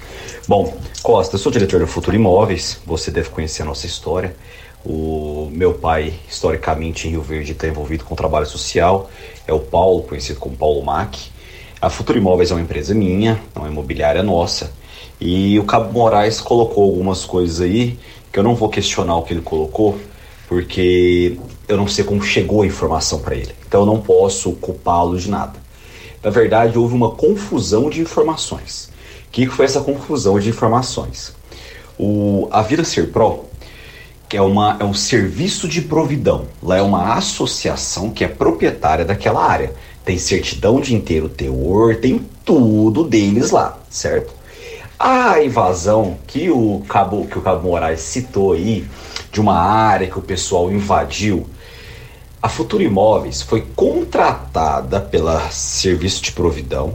Bom, 0.48 0.74
Costa, 1.02 1.34
eu 1.34 1.38
sou 1.38 1.52
diretor 1.52 1.78
da 1.80 1.86
Futuro 1.86 2.16
Imóveis, 2.16 2.78
você 2.86 3.10
deve 3.10 3.28
conhecer 3.28 3.60
a 3.60 3.66
nossa 3.66 3.84
história. 3.84 4.34
O 4.82 5.50
meu 5.52 5.74
pai, 5.74 6.14
historicamente 6.26 7.06
em 7.06 7.10
Rio 7.10 7.20
Verde, 7.20 7.52
está 7.52 7.68
envolvido 7.68 8.04
com 8.04 8.14
trabalho 8.14 8.46
social, 8.46 9.10
é 9.46 9.52
o 9.52 9.60
Paulo, 9.60 10.02
conhecido 10.04 10.40
como 10.40 10.56
Paulo 10.56 10.82
Mac. 10.82 11.14
A 11.78 11.90
Futuro 11.90 12.18
Imóveis 12.18 12.50
é 12.50 12.54
uma 12.54 12.62
empresa 12.62 12.94
minha, 12.94 13.38
é 13.54 13.58
uma 13.58 13.68
imobiliária 13.68 14.22
nossa. 14.22 14.72
E 15.20 15.58
o 15.58 15.64
Cabo 15.64 15.92
Moraes 15.92 16.40
colocou 16.40 16.84
algumas 16.84 17.24
coisas 17.24 17.60
aí 17.60 17.98
que 18.32 18.38
eu 18.38 18.42
não 18.42 18.54
vou 18.54 18.68
questionar 18.68 19.16
o 19.16 19.22
que 19.22 19.32
ele 19.32 19.40
colocou, 19.40 19.98
porque 20.46 21.38
eu 21.66 21.76
não 21.76 21.88
sei 21.88 22.04
como 22.04 22.22
chegou 22.22 22.62
a 22.62 22.66
informação 22.66 23.20
para 23.20 23.34
ele. 23.34 23.54
Então 23.66 23.80
eu 23.80 23.86
não 23.86 24.00
posso 24.00 24.52
culpá-lo 24.52 25.18
de 25.18 25.30
nada. 25.30 25.58
Na 26.22 26.30
verdade, 26.30 26.78
houve 26.78 26.94
uma 26.94 27.12
confusão 27.12 27.88
de 27.88 28.00
informações. 28.00 28.90
O 29.28 29.30
que 29.30 29.46
foi 29.46 29.64
essa 29.64 29.80
confusão 29.80 30.38
de 30.38 30.48
informações? 30.48 31.34
O, 31.98 32.48
a 32.50 32.62
Vida 32.62 32.84
Ser 32.84 33.10
Pro, 33.10 33.44
que 34.28 34.36
é, 34.36 34.42
uma, 34.42 34.76
é 34.78 34.84
um 34.84 34.94
serviço 34.94 35.68
de 35.68 35.80
providão, 35.80 36.46
lá 36.62 36.76
é 36.76 36.82
uma 36.82 37.14
associação 37.14 38.10
que 38.10 38.24
é 38.24 38.28
proprietária 38.28 39.04
daquela 39.04 39.42
área. 39.42 39.72
Tem 40.04 40.18
certidão 40.18 40.80
de 40.80 40.94
inteiro 40.94 41.28
teor, 41.28 41.96
tem 41.96 42.20
tudo 42.44 43.02
deles 43.02 43.50
lá, 43.50 43.78
certo? 43.88 44.35
A 44.98 45.42
invasão 45.42 46.16
que 46.26 46.48
o 46.48 46.82
Cabo, 46.88 47.26
que 47.26 47.38
o 47.38 47.42
Cabo 47.42 47.68
Moraes 47.68 48.00
citou 48.00 48.54
aí, 48.54 48.86
de 49.30 49.38
uma 49.38 49.58
área 49.58 50.08
que 50.08 50.18
o 50.18 50.22
pessoal 50.22 50.72
invadiu, 50.72 51.46
a 52.40 52.48
Futura 52.48 52.82
Imóveis 52.82 53.42
foi 53.42 53.66
contratada 53.76 54.98
pela 54.98 55.50
Serviço 55.50 56.22
de 56.22 56.32
Providão 56.32 56.94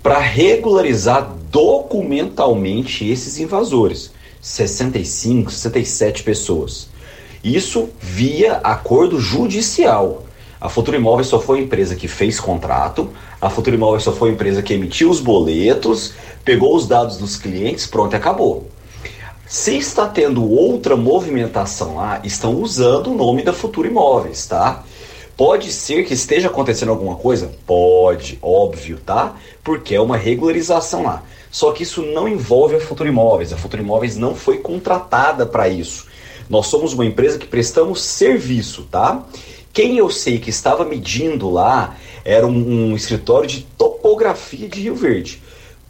para 0.00 0.20
regularizar 0.20 1.32
documentalmente 1.50 3.08
esses 3.10 3.40
invasores. 3.40 4.12
65, 4.40 5.50
67 5.50 6.22
pessoas. 6.22 6.88
Isso 7.42 7.90
via 7.98 8.54
acordo 8.58 9.20
judicial. 9.20 10.24
A 10.60 10.68
Futura 10.68 10.96
Imóveis 10.96 11.26
só 11.26 11.40
foi 11.40 11.58
a 11.58 11.62
empresa 11.62 11.96
que 11.96 12.06
fez 12.06 12.38
contrato, 12.38 13.10
a 13.40 13.50
Futura 13.50 13.74
Imóveis 13.74 14.04
só 14.04 14.12
foi 14.12 14.30
a 14.30 14.32
empresa 14.32 14.62
que 14.62 14.72
emitiu 14.72 15.10
os 15.10 15.18
boletos, 15.18 16.14
pegou 16.44 16.74
os 16.74 16.86
dados 16.86 17.16
dos 17.16 17.36
clientes, 17.36 17.86
pronto, 17.86 18.14
acabou. 18.14 18.68
Se 19.46 19.76
está 19.76 20.08
tendo 20.08 20.50
outra 20.50 20.96
movimentação 20.96 21.96
lá, 21.96 22.20
estão 22.24 22.54
usando 22.56 23.08
o 23.08 23.14
nome 23.14 23.42
da 23.42 23.52
Futura 23.52 23.88
Imóveis, 23.88 24.46
tá? 24.46 24.82
Pode 25.36 25.72
ser 25.72 26.04
que 26.04 26.14
esteja 26.14 26.48
acontecendo 26.48 26.90
alguma 26.90 27.16
coisa? 27.16 27.52
Pode, 27.66 28.38
óbvio, 28.40 28.98
tá? 29.04 29.34
Porque 29.62 29.94
é 29.94 30.00
uma 30.00 30.16
regularização 30.16 31.02
lá. 31.02 31.22
Só 31.50 31.72
que 31.72 31.82
isso 31.82 32.02
não 32.02 32.26
envolve 32.26 32.76
a 32.76 32.80
Futura 32.80 33.08
Imóveis. 33.08 33.52
A 33.52 33.56
Futura 33.56 33.82
Imóveis 33.82 34.16
não 34.16 34.34
foi 34.34 34.58
contratada 34.58 35.44
para 35.44 35.68
isso. 35.68 36.06
Nós 36.48 36.66
somos 36.66 36.92
uma 36.92 37.04
empresa 37.04 37.38
que 37.38 37.46
prestamos 37.46 38.02
serviço, 38.02 38.84
tá? 38.90 39.22
Quem 39.72 39.96
eu 39.98 40.10
sei 40.10 40.38
que 40.38 40.50
estava 40.50 40.84
medindo 40.84 41.50
lá 41.50 41.96
era 42.24 42.46
um, 42.46 42.90
um 42.90 42.96
escritório 42.96 43.48
de 43.48 43.62
topografia 43.76 44.68
de 44.68 44.80
Rio 44.80 44.94
Verde, 44.94 45.42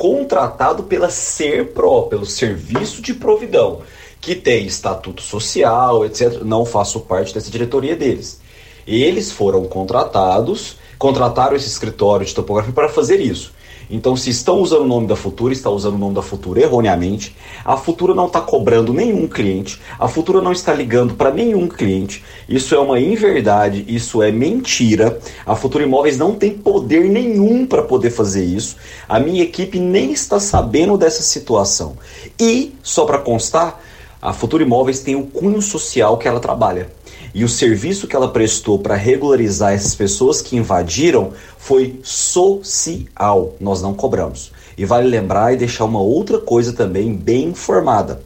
contratado 0.03 0.83
pela 0.83 1.09
SERPRO, 1.09 2.09
pelo 2.09 2.27
Serviço 2.27 3.01
de 3.01 3.15
Providão, 3.15 3.83
que 4.21 4.35
tem 4.35 4.67
estatuto 4.67 5.23
social, 5.23 6.05
etc. 6.05 6.43
Não 6.43 6.65
faço 6.65 6.99
parte 6.99 7.33
dessa 7.33 7.49
diretoria 7.49 7.95
deles. 7.95 8.41
Eles 8.85 9.31
foram 9.31 9.63
contratados, 9.67 10.77
contrataram 10.99 11.55
esse 11.55 11.69
escritório 11.69 12.27
de 12.27 12.35
topografia 12.35 12.73
para 12.73 12.89
fazer 12.89 13.21
isso. 13.21 13.55
Então, 13.95 14.17
se 14.17 14.31
estão 14.31 14.59
usando 14.61 14.85
o 14.85 14.87
nome 14.87 15.07
da 15.07 15.15
Futura, 15.15 15.53
está 15.53 15.69
usando 15.69 15.97
o 15.97 15.99
nome 15.99 16.15
da 16.15 16.23
Futura 16.23 16.63
erroneamente. 16.63 17.37
A 17.63 17.77
Futura 17.77 18.15
não 18.15 18.27
está 18.27 18.41
cobrando 18.41 18.95
nenhum 18.95 19.29
cliente. 19.29 19.79
A 19.99 20.09
Futura 20.09 20.41
não 20.41 20.51
está 20.51 20.73
ligando 20.73 21.13
para 21.13 21.31
nenhum 21.31 21.69
cliente. 21.69 22.25
Isso 22.49 22.75
é 22.75 22.79
uma 22.79 22.99
inverdade, 22.99 23.85
isso 23.87 24.23
é 24.23 24.33
mentira. 24.33 25.21
A 25.45 25.55
Futura 25.55 25.85
Imóveis 25.85 26.17
não 26.17 26.35
tem 26.35 26.53
poder 26.53 27.05
nenhum 27.05 27.67
para 27.67 27.83
poder 27.83 28.09
fazer 28.09 28.43
isso. 28.43 28.77
A 29.07 29.21
minha 29.21 29.43
equipe 29.43 29.79
nem 29.79 30.11
está 30.11 30.41
sabendo 30.41 30.97
dessa 30.97 31.23
situação. 31.23 31.99
E, 32.41 32.75
só 32.83 33.05
para 33.05 33.19
constar, 33.19 33.79
a 34.23 34.33
Futura 34.33 34.63
Imóveis 34.63 35.01
tem 35.01 35.17
o 35.17 35.27
cunho 35.27 35.61
social 35.61 36.17
que 36.17 36.27
ela 36.27 36.41
trabalha. 36.41 36.91
E 37.35 37.45
o 37.45 37.49
serviço 37.49 38.07
que 38.07 38.15
ela 38.15 38.29
prestou 38.29 38.79
para 38.79 38.95
regularizar 38.95 39.73
essas 39.73 39.95
pessoas 39.95 40.43
que 40.43 40.57
invadiram 40.57 41.33
foi 41.57 41.99
social. 42.03 43.55
Nós 43.59 43.81
não 43.81 43.95
cobramos. 43.95 44.53
E 44.77 44.85
vale 44.85 45.09
lembrar 45.09 45.53
e 45.53 45.57
deixar 45.57 45.85
uma 45.85 46.01
outra 46.01 46.39
coisa 46.39 46.73
também 46.73 47.15
bem 47.15 47.49
informada. 47.49 48.23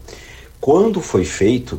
Quando 0.60 1.00
foi 1.00 1.24
feito, 1.24 1.78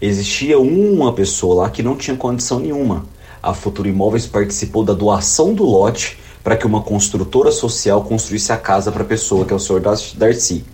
existia 0.00 0.58
uma 0.58 1.12
pessoa 1.12 1.62
lá 1.62 1.70
que 1.70 1.82
não 1.82 1.96
tinha 1.96 2.16
condição 2.16 2.60
nenhuma. 2.60 3.06
A 3.42 3.54
Futuro 3.54 3.88
Imóveis 3.88 4.26
participou 4.26 4.84
da 4.84 4.92
doação 4.92 5.54
do 5.54 5.64
lote 5.64 6.18
para 6.42 6.56
que 6.56 6.66
uma 6.66 6.82
construtora 6.82 7.50
social 7.50 8.04
construísse 8.04 8.52
a 8.52 8.56
casa 8.56 8.92
para 8.92 9.02
a 9.02 9.06
pessoa, 9.06 9.44
que 9.44 9.52
é 9.52 9.56
o 9.56 9.58
senhor 9.58 9.80
Darcy. 9.80 10.64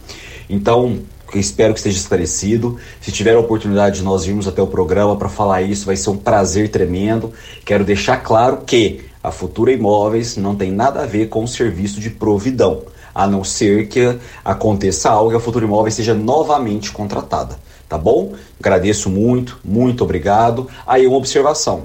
Então, 0.49 0.99
espero 1.39 1.73
que 1.73 1.81
esteja 1.81 1.99
esclarecido. 1.99 2.79
Se 3.01 3.11
tiver 3.11 3.35
a 3.35 3.41
oportunidade 3.41 3.97
de 3.97 4.03
nós 4.03 4.25
virmos 4.25 4.47
até 4.47 4.61
o 4.61 4.67
programa 4.67 5.17
para 5.17 5.29
falar 5.29 5.63
isso, 5.63 5.87
vai 5.87 5.97
ser 5.97 6.11
um 6.11 6.17
prazer 6.17 6.71
tremendo. 6.71 7.33
Quero 7.65 7.85
deixar 7.85 8.19
claro 8.19 8.59
que 8.67 9.05
a 9.23 9.31
Futura 9.31 9.73
Imóveis 9.73 10.37
não 10.37 10.57
tem 10.57 10.73
nada 10.73 11.03
a 11.03 11.07
ver 11.07 11.29
com 11.29 11.45
o 11.45 11.49
serviço 11.49 12.01
de 12.01 12.11
providão, 12.11 12.83
a 13.15 13.27
não 13.27 13.45
ser 13.45 13.89
que 13.89 14.19
aconteça 14.45 15.11
algo 15.11 15.33
e 15.33 15.37
a 15.37 15.41
Futura 15.41 15.65
Imóveis 15.65 15.95
seja 15.95 16.15
novamente 16.15 16.91
contratada. 16.91 17.57
Tá 17.89 17.99
bom? 17.99 18.33
Agradeço 18.59 19.11
muito, 19.11 19.59
muito 19.63 20.03
obrigado. 20.03 20.67
Aí 20.87 21.07
uma 21.07 21.19
observação. 21.19 21.83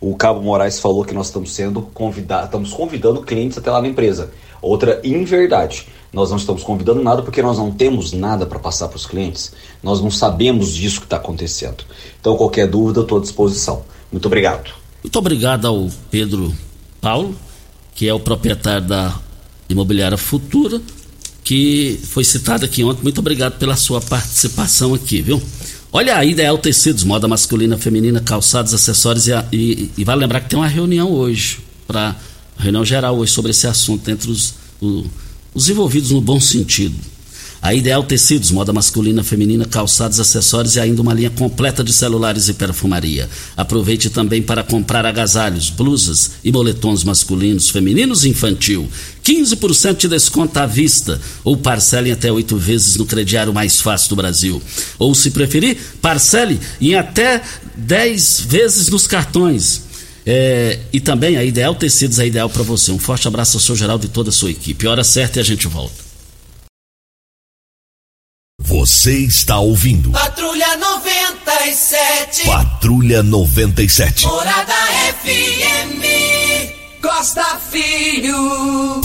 O 0.00 0.14
Cabo 0.16 0.42
Moraes 0.42 0.80
falou 0.80 1.04
que 1.04 1.14
nós 1.14 1.28
estamos 1.28 1.54
sendo 1.54 1.80
convidados, 1.80 2.46
estamos 2.46 2.74
convidando 2.74 3.22
clientes 3.22 3.56
até 3.56 3.70
lá 3.70 3.80
na 3.80 3.88
empresa. 3.88 4.32
Outra 4.60 5.00
inverdade. 5.02 5.88
Nós 6.14 6.30
não 6.30 6.36
estamos 6.36 6.62
convidando 6.62 7.02
nada 7.02 7.22
porque 7.22 7.42
nós 7.42 7.58
não 7.58 7.72
temos 7.72 8.12
nada 8.12 8.46
para 8.46 8.60
passar 8.60 8.86
para 8.86 8.96
os 8.96 9.04
clientes. 9.04 9.52
Nós 9.82 10.00
não 10.00 10.12
sabemos 10.12 10.72
disso 10.72 11.00
que 11.00 11.06
está 11.06 11.16
acontecendo. 11.16 11.84
Então, 12.20 12.36
qualquer 12.36 12.68
dúvida, 12.68 13.00
estou 13.00 13.18
à 13.18 13.20
disposição. 13.20 13.82
Muito 14.12 14.26
obrigado. 14.26 14.70
Muito 15.02 15.18
obrigado 15.18 15.66
ao 15.66 15.90
Pedro 16.12 16.54
Paulo, 17.00 17.34
que 17.96 18.08
é 18.08 18.14
o 18.14 18.20
proprietário 18.20 18.86
da 18.86 19.18
Imobiliária 19.68 20.16
Futura, 20.16 20.80
que 21.42 21.98
foi 22.04 22.22
citado 22.22 22.64
aqui 22.64 22.84
ontem. 22.84 23.02
Muito 23.02 23.18
obrigado 23.18 23.58
pela 23.58 23.74
sua 23.74 24.00
participação 24.00 24.94
aqui, 24.94 25.20
viu? 25.20 25.42
Olha 25.92 26.16
a 26.16 26.24
Ideal 26.24 26.58
Tecidos, 26.58 27.02
moda 27.02 27.26
masculina, 27.26 27.76
feminina, 27.76 28.20
calçados, 28.20 28.72
acessórios 28.72 29.26
e, 29.26 29.32
e, 29.52 29.90
e 29.98 30.04
vale 30.04 30.20
lembrar 30.20 30.40
que 30.40 30.48
tem 30.48 30.58
uma 30.58 30.68
reunião 30.68 31.10
hoje, 31.10 31.58
para 31.88 32.14
reunião 32.56 32.84
geral 32.84 33.16
hoje 33.18 33.32
sobre 33.32 33.50
esse 33.50 33.66
assunto 33.66 34.08
entre 34.08 34.30
os, 34.30 34.54
os 34.80 35.06
os 35.54 35.68
envolvidos 35.68 36.10
no 36.10 36.20
bom 36.20 36.40
sentido. 36.40 37.14
A 37.64 37.72
Ideal 37.72 38.02
Tecidos, 38.02 38.50
moda 38.50 38.74
masculina, 38.74 39.24
feminina, 39.24 39.64
calçados, 39.64 40.20
acessórios 40.20 40.76
e 40.76 40.80
ainda 40.80 41.00
uma 41.00 41.14
linha 41.14 41.30
completa 41.30 41.82
de 41.82 41.94
celulares 41.94 42.46
e 42.50 42.52
perfumaria. 42.52 43.26
Aproveite 43.56 44.10
também 44.10 44.42
para 44.42 44.62
comprar 44.62 45.06
agasalhos, 45.06 45.70
blusas 45.70 46.32
e 46.44 46.52
moletons 46.52 47.02
masculinos, 47.04 47.70
femininos 47.70 48.26
e 48.26 48.28
infantil. 48.28 48.86
15% 49.24 49.96
de 49.96 50.08
desconto 50.08 50.58
à 50.58 50.66
vista 50.66 51.18
ou 51.42 51.56
parcele 51.56 52.12
até 52.12 52.30
oito 52.30 52.58
vezes 52.58 52.96
no 52.96 53.06
crediário 53.06 53.54
mais 53.54 53.80
fácil 53.80 54.10
do 54.10 54.16
Brasil. 54.16 54.60
Ou, 54.98 55.14
se 55.14 55.30
preferir, 55.30 55.78
parcele 56.02 56.60
em 56.78 56.94
até 56.96 57.40
10 57.76 58.40
vezes 58.46 58.90
nos 58.90 59.06
cartões. 59.06 59.83
É, 60.26 60.78
e 60.92 61.00
também 61.00 61.36
a 61.36 61.44
Ideal 61.44 61.74
Tecidos 61.74 62.18
é 62.18 62.26
ideal 62.26 62.48
para 62.48 62.62
você. 62.62 62.90
Um 62.90 62.98
forte 62.98 63.28
abraço 63.28 63.56
ao 63.58 63.60
seu 63.60 63.76
Geraldo 63.76 64.06
e 64.06 64.08
toda 64.08 64.30
a 64.30 64.32
sua 64.32 64.50
equipe. 64.50 64.86
Hora 64.86 65.04
certa 65.04 65.38
e 65.38 65.40
a 65.40 65.44
gente 65.44 65.66
volta. 65.68 66.02
Você 68.60 69.18
está 69.18 69.58
ouvindo. 69.58 70.10
Patrulha 70.12 70.76
97. 70.76 72.46
Patrulha 72.46 73.22
97. 73.22 74.26
Morada 74.26 74.72
FM. 75.22 77.02
Costa 77.02 77.60
Filho. 77.70 79.02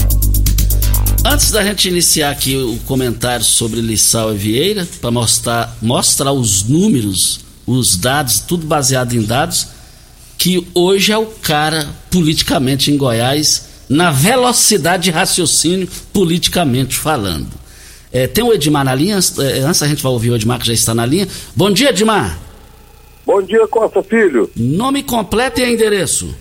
Antes 1.22 1.50
da 1.50 1.62
gente 1.62 1.88
iniciar 1.88 2.30
aqui 2.30 2.56
o 2.56 2.78
comentário 2.86 3.44
sobre 3.44 3.82
Lissau 3.82 4.32
e 4.32 4.38
Vieira, 4.38 4.88
para 5.02 5.10
mostrar, 5.10 5.76
mostrar 5.82 6.32
os 6.32 6.62
números, 6.62 7.40
os 7.66 7.96
dados, 7.96 8.40
tudo 8.40 8.66
baseado 8.66 9.12
em 9.12 9.22
dados 9.22 9.79
que 10.40 10.66
hoje 10.74 11.12
é 11.12 11.18
o 11.18 11.26
cara 11.26 11.86
politicamente 12.10 12.90
em 12.90 12.96
Goiás 12.96 13.84
na 13.90 14.10
velocidade 14.10 15.02
de 15.02 15.10
raciocínio 15.10 15.86
politicamente 16.14 16.96
falando. 16.96 17.50
É, 18.10 18.26
tem 18.26 18.42
o 18.42 18.50
Edmar 18.50 18.82
na 18.82 18.94
linha, 18.94 19.18
é, 19.38 19.58
antes 19.58 19.82
a 19.82 19.86
gente 19.86 20.02
vai 20.02 20.10
ouvir 20.10 20.30
o 20.30 20.36
Edmar 20.36 20.58
que 20.58 20.66
já 20.66 20.72
está 20.72 20.94
na 20.94 21.04
linha. 21.04 21.28
Bom 21.54 21.70
dia, 21.70 21.90
Edmar. 21.90 22.38
Bom 23.26 23.42
dia, 23.42 23.68
Costa 23.68 24.02
Filho. 24.02 24.50
Nome 24.56 25.02
completo 25.02 25.60
e 25.60 25.70
endereço. 25.70 26.34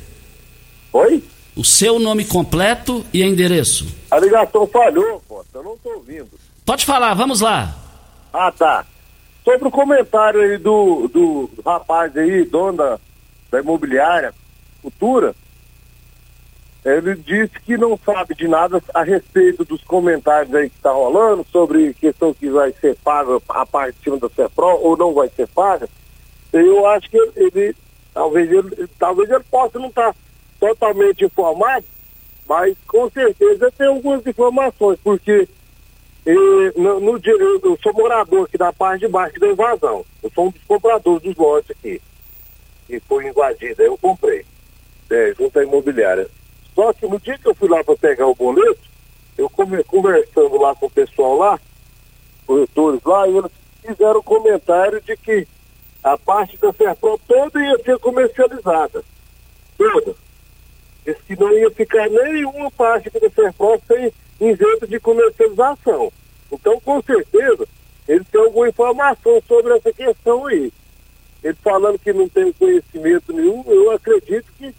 Oi? 0.93 1.21
O 1.53 1.65
seu 1.65 1.99
nome 1.99 2.23
completo 2.23 3.05
e 3.13 3.21
endereço. 3.21 3.85
A 4.09 4.17
ligação 4.17 4.65
falhou, 4.65 5.21
Costa, 5.27 5.57
eu 5.57 5.63
não 5.63 5.73
estou 5.73 5.95
ouvindo. 5.95 6.29
Pode 6.65 6.85
falar, 6.85 7.13
vamos 7.15 7.41
lá. 7.41 7.75
Ah, 8.31 8.49
tá. 8.49 8.85
Sobre 9.43 9.67
o 9.67 9.71
comentário 9.71 10.39
aí 10.39 10.57
do, 10.57 11.09
do 11.13 11.49
rapaz 11.65 12.15
aí, 12.15 12.45
dono 12.45 12.77
da, 12.77 12.99
da 13.51 13.59
imobiliária 13.59 14.33
futura, 14.81 15.35
ele 16.83 17.15
disse 17.15 17.59
que 17.65 17.77
não 17.77 17.97
sabe 17.97 18.33
de 18.35 18.47
nada 18.47 18.81
a 18.93 19.03
respeito 19.03 19.65
dos 19.65 19.83
comentários 19.83 20.53
aí 20.55 20.69
que 20.69 20.77
está 20.77 20.91
rolando 20.91 21.45
sobre 21.51 21.93
questão 21.93 22.33
que 22.33 22.49
vai 22.49 22.71
ser 22.73 22.95
paga 23.03 23.39
a 23.49 23.65
parte 23.65 23.97
de 23.97 24.03
cima 24.03 24.17
da 24.17 24.29
CEPRO 24.29 24.79
ou 24.81 24.95
não 24.95 25.13
vai 25.13 25.29
ser 25.29 25.47
paga. 25.47 25.89
Eu 26.53 26.85
acho 26.87 27.09
que 27.09 27.17
ele, 27.35 27.75
talvez 28.13 28.49
ele 28.49 28.87
talvez 28.97 29.29
ele 29.29 29.43
possa 29.51 29.77
não 29.77 29.89
estar 29.89 30.13
tá 30.13 30.19
totalmente 30.59 31.25
informado, 31.25 31.85
mas 32.47 32.77
com 32.87 33.09
certeza 33.09 33.71
tem 33.77 33.87
algumas 33.87 34.25
informações, 34.25 34.97
porque 35.03 35.47
e, 36.25 36.73
no, 36.77 36.99
no, 36.99 37.19
eu 37.63 37.77
sou 37.81 37.93
morador 37.93 38.45
aqui 38.45 38.57
da 38.57 38.71
parte 38.71 39.01
de 39.01 39.07
baixo 39.07 39.39
da 39.39 39.47
invasão. 39.47 40.05
Eu 40.23 40.31
sou 40.33 40.47
um 40.47 40.51
dos 40.51 40.63
compradores 40.63 41.23
dos 41.23 41.35
lotes 41.35 41.71
aqui 41.71 42.01
e 42.89 42.99
foi 42.99 43.27
invadida. 43.27 43.83
Eu 43.83 43.97
comprei, 43.97 44.45
é, 45.09 45.33
junto 45.37 45.59
à 45.59 45.63
imobiliária. 45.63 46.27
Só 46.73 46.91
que 46.93 47.07
no 47.07 47.19
dia 47.19 47.37
que 47.37 47.47
eu 47.47 47.55
fui 47.55 47.69
lá 47.69 47.83
para 47.83 47.95
pegar 47.95 48.27
o 48.27 48.35
boleto, 48.35 48.81
eu 49.37 49.49
come, 49.49 49.83
conversando 49.83 50.57
lá 50.57 50.73
com 50.75 50.87
o 50.87 50.91
pessoal 50.91 51.37
lá, 51.37 51.59
corretores 52.45 53.01
lá, 53.05 53.27
e 53.27 53.37
eles 53.37 53.51
fizeram 53.81 54.19
um 54.19 54.23
comentário 54.23 55.01
de 55.01 55.15
que 55.15 55.47
a 56.03 56.17
parte 56.17 56.57
da 56.57 56.73
Serpro 56.73 57.19
toda 57.27 57.63
ia 57.63 57.77
ser 57.83 57.99
comercializada. 57.99 59.03
Toda. 59.77 60.15
Disse 61.05 61.21
que 61.23 61.39
não 61.39 61.51
ia 61.53 61.69
ficar 61.71 62.09
nenhuma 62.09 62.71
parte 62.71 63.09
da 63.09 63.29
Serpro 63.29 63.81
sem 63.87 64.11
isento 64.39 64.87
de 64.87 64.99
comercialização. 64.99 66.11
Então, 66.51 66.79
com 66.81 67.01
certeza, 67.01 67.67
eles 68.07 68.27
têm 68.27 68.41
alguma 68.41 68.69
informação 68.69 69.41
sobre 69.47 69.75
essa 69.75 69.93
questão 69.93 70.47
aí 70.47 70.71
ele 71.43 71.57
falando 71.63 71.99
que 71.99 72.11
não 72.13 72.27
tem 72.27 72.51
conhecimento 72.53 73.33
nenhum, 73.33 73.63
eu 73.67 73.91
acredito 73.91 74.51
que 74.57 74.73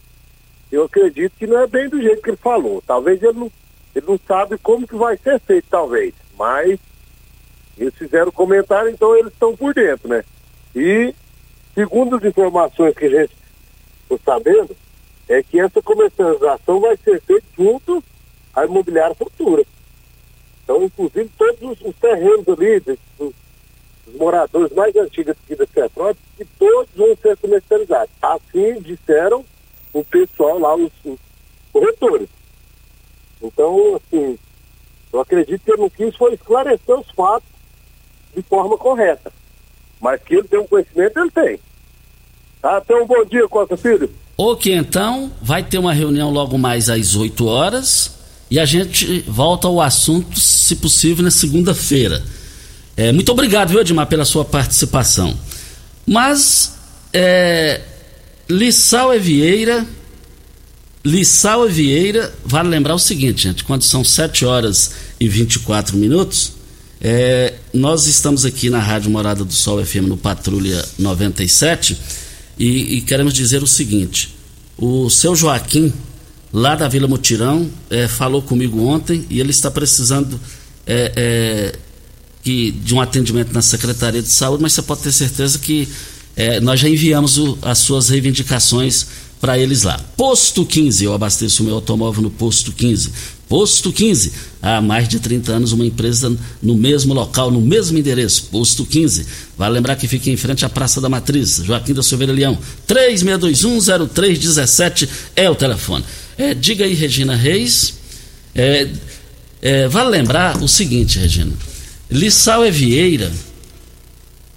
eu 0.70 0.85
acredito 0.85 1.33
que 1.37 1.46
não 1.46 1.59
é 1.59 1.66
bem 1.66 1.88
do 1.88 2.01
jeito 2.01 2.23
que 2.23 2.31
ele 2.31 2.37
falou. 2.37 2.83
Talvez 2.87 3.20
ele 3.23 3.38
não, 3.38 3.51
ele 3.94 4.07
não 4.07 4.20
sabe 4.27 4.57
como 4.59 4.87
que 4.87 4.94
vai 4.94 5.16
ser 5.16 5.40
feito, 5.40 5.66
talvez. 5.68 6.14
Mas 6.38 6.79
eles 7.77 7.94
fizeram 7.94 8.31
comentário, 8.31 8.88
então 8.88 9.16
eles 9.16 9.33
estão 9.33 9.57
por 9.57 9.75
dentro, 9.75 10.09
né? 10.09 10.25
E 10.75 11.12
segundo 11.75 12.16
as 12.16 12.25
informações 12.25 12.94
que 12.94 13.07
a 13.07 13.09
gente 13.09 13.37
está 14.11 14.35
sabendo, 14.35 14.77
é 15.29 15.42
que 15.42 15.61
essa 15.61 15.81
comercialização 15.81 16.81
vai 16.81 16.96
ser 16.96 17.20
feita 17.23 17.46
junto 17.57 18.03
à 18.55 18.64
imobiliária 18.64 19.14
futura. 19.14 19.64
Então, 20.64 20.83
inclusive, 20.85 21.31
todos 21.38 21.62
os, 21.62 21.81
os 21.83 21.96
terrenos 21.96 22.49
ali, 22.49 22.83
moradores 24.21 24.71
mais 24.73 24.95
antigos 24.95 25.33
aqui 25.33 25.57
da 25.57 25.67
Cefrópolis, 25.67 26.19
que 26.37 26.45
todos 26.59 26.91
vão 26.95 27.17
ser 27.23 27.37
comercializados. 27.39 28.11
Assim 28.21 28.81
disseram 28.83 29.43
o 29.95 30.05
pessoal 30.05 30.59
lá, 30.59 30.77
os, 30.77 30.93
os 31.05 31.19
corretores. 31.73 32.29
Então, 33.43 33.97
assim, 33.97 34.39
eu 35.11 35.21
acredito 35.21 35.65
que 35.65 35.71
ele 35.71 35.81
não 35.81 35.91
quis 35.91 36.15
foi 36.15 36.35
esclarecer 36.35 36.99
os 36.99 37.11
fatos 37.13 37.49
de 38.37 38.43
forma 38.43 38.77
correta. 38.77 39.33
Mas 39.99 40.23
que 40.23 40.35
ele 40.35 40.49
tem 40.49 40.61
um 40.61 40.67
conhecimento, 40.67 41.19
ele 41.19 41.31
tem. 41.31 41.61
Tá? 42.61 42.83
Então, 42.85 43.03
um 43.03 43.07
bom 43.07 43.25
dia, 43.25 43.49
Costa 43.49 43.77
Filho. 43.77 44.11
Ok, 44.37 44.75
então, 44.75 45.33
vai 45.41 45.63
ter 45.63 45.79
uma 45.79 45.95
reunião 45.95 46.31
logo 46.31 46.59
mais 46.59 46.91
às 46.91 47.17
8 47.17 47.47
horas 47.47 48.19
e 48.51 48.59
a 48.59 48.67
gente 48.67 49.21
volta 49.23 49.67
ao 49.67 49.81
assunto, 49.81 50.39
se 50.39 50.77
possível, 50.77 51.25
na 51.25 51.31
segunda-feira. 51.31 52.23
É, 53.01 53.13
muito 53.13 53.33
obrigado, 53.33 53.71
viu, 53.71 53.81
Edmar, 53.81 54.07
pela 54.09 54.27
sua 54.27 54.45
participação. 54.45 55.35
Mas, 56.07 56.75
é, 57.15 57.81
Lissau 58.47 59.19
Vieira, 59.19 59.87
Lissau 61.03 61.67
Vieira, 61.67 62.31
vale 62.45 62.69
lembrar 62.69 62.95
o 62.95 62.99
seguinte, 62.99 63.45
gente, 63.45 63.65
quando 63.65 63.85
são 63.85 64.05
7 64.05 64.45
horas 64.45 64.91
e 65.19 65.27
24 65.27 65.97
minutos, 65.97 66.53
é, 67.01 67.55
nós 67.73 68.07
estamos 68.07 68.45
aqui 68.45 68.69
na 68.69 68.81
Rádio 68.81 69.11
Morada 69.11 69.47
do 69.47 69.53
Sol 69.55 69.83
FM 69.83 70.07
no 70.07 70.19
Patrulha 70.19 70.85
97 70.99 71.97
e, 72.59 72.97
e 72.97 73.01
queremos 73.01 73.33
dizer 73.33 73.63
o 73.63 73.67
seguinte: 73.67 74.37
o 74.77 75.09
seu 75.09 75.35
Joaquim, 75.35 75.91
lá 76.53 76.75
da 76.75 76.87
Vila 76.87 77.09
Mutirão, 77.09 77.67
é, 77.89 78.07
falou 78.07 78.43
comigo 78.43 78.85
ontem 78.85 79.25
e 79.31 79.41
ele 79.41 79.53
está 79.53 79.71
precisando 79.71 80.39
é, 80.87 81.13
é 81.17 81.89
que, 82.42 82.70
de 82.70 82.94
um 82.94 83.00
atendimento 83.00 83.53
na 83.53 83.62
Secretaria 83.62 84.22
de 84.22 84.29
Saúde, 84.29 84.62
mas 84.62 84.72
você 84.72 84.83
pode 84.83 85.03
ter 85.03 85.12
certeza 85.12 85.59
que 85.59 85.88
é, 86.37 86.61
nós 86.61 86.79
já 86.81 86.88
enviamos 86.88 87.38
o, 87.38 87.59
as 87.62 87.79
suas 87.79 88.09
reivindicações 88.09 89.07
para 89.40 89.57
eles 89.59 89.83
lá. 89.83 89.98
Posto 90.16 90.64
15, 90.64 91.05
eu 91.05 91.12
abasteço 91.14 91.62
o 91.62 91.66
meu 91.66 91.76
automóvel 91.76 92.22
no 92.22 92.31
Posto 92.31 92.72
15. 92.72 93.11
Posto 93.48 93.92
15, 93.92 94.33
há 94.62 94.81
mais 94.81 95.09
de 95.09 95.18
30 95.18 95.53
anos, 95.53 95.72
uma 95.72 95.85
empresa 95.85 96.33
no 96.62 96.76
mesmo 96.76 97.12
local, 97.12 97.50
no 97.50 97.61
mesmo 97.61 97.98
endereço, 97.98 98.44
Posto 98.44 98.87
15. 98.87 99.26
Vale 99.59 99.74
lembrar 99.74 99.96
que 99.96 100.07
fica 100.07 100.31
em 100.31 100.37
frente 100.37 100.64
à 100.64 100.68
Praça 100.68 101.00
da 101.00 101.09
Matriz, 101.09 101.61
Joaquim 101.64 101.92
da 101.92 102.03
Silveira 102.03 102.33
Leão. 102.33 102.57
36210317 102.87 105.09
é 105.35 105.50
o 105.50 105.55
telefone. 105.55 106.05
É, 106.38 106.55
diga 106.55 106.85
aí, 106.85 106.94
Regina 106.94 107.35
Reis. 107.35 107.94
É, 108.55 108.88
é, 109.61 109.88
vale 109.88 110.11
lembrar 110.11 110.62
o 110.62 110.68
seguinte, 110.68 111.18
Regina. 111.18 111.53
Lissau 112.11 112.64
é 112.64 112.70
Vieira 112.70 113.31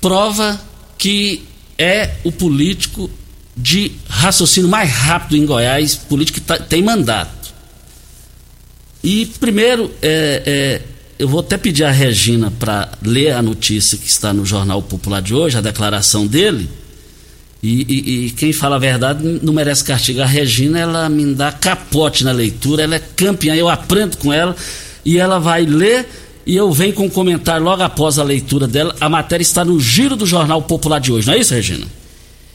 prova 0.03 0.59
que 0.97 1.43
é 1.77 2.15
o 2.25 2.31
político 2.31 3.09
de 3.55 3.93
raciocínio 4.07 4.69
mais 4.69 4.89
rápido 4.89 5.37
em 5.37 5.45
Goiás, 5.45 5.95
político 5.95 6.39
que 6.39 6.45
tá, 6.45 6.57
tem 6.57 6.83
mandato. 6.83 7.53
E 9.03 9.25
primeiro, 9.39 9.91
é, 10.01 10.43
é, 10.45 10.81
eu 11.17 11.27
vou 11.27 11.39
até 11.39 11.57
pedir 11.57 11.83
a 11.83 11.91
Regina 11.91 12.51
para 12.51 12.91
ler 13.01 13.31
a 13.31 13.41
notícia 13.41 13.97
que 13.97 14.07
está 14.07 14.33
no 14.33 14.45
Jornal 14.45 14.81
Popular 14.81 15.21
de 15.21 15.33
hoje, 15.33 15.57
a 15.57 15.61
declaração 15.61 16.27
dele. 16.27 16.69
E, 17.61 17.81
e, 17.81 18.25
e, 18.25 18.31
quem 18.31 18.51
fala 18.51 18.75
a 18.75 18.79
verdade 18.79 19.39
não 19.41 19.53
merece 19.53 19.83
castigo. 19.85 20.21
A 20.21 20.25
Regina, 20.25 20.79
ela 20.79 21.09
me 21.09 21.33
dá 21.33 21.51
capote 21.51 22.23
na 22.23 22.31
leitura, 22.33 22.83
ela 22.83 22.95
é 22.95 22.99
campeã, 22.99 23.55
eu 23.55 23.69
aprendo 23.69 24.17
com 24.17 24.33
ela 24.33 24.55
e 25.05 25.17
ela 25.17 25.39
vai 25.39 25.65
ler 25.65 26.07
e 26.45 26.55
eu 26.55 26.71
venho 26.71 26.93
com 26.93 27.05
um 27.05 27.09
comentário 27.09 27.63
logo 27.63 27.81
após 27.83 28.19
a 28.19 28.23
leitura 28.23 28.67
dela. 28.67 28.95
A 28.99 29.09
matéria 29.09 29.43
está 29.43 29.63
no 29.63 29.79
giro 29.79 30.15
do 30.15 30.25
Jornal 30.25 30.61
Popular 30.61 30.99
de 30.99 31.11
hoje, 31.11 31.27
não 31.27 31.33
é 31.33 31.39
isso, 31.39 31.53
Regina? 31.53 31.85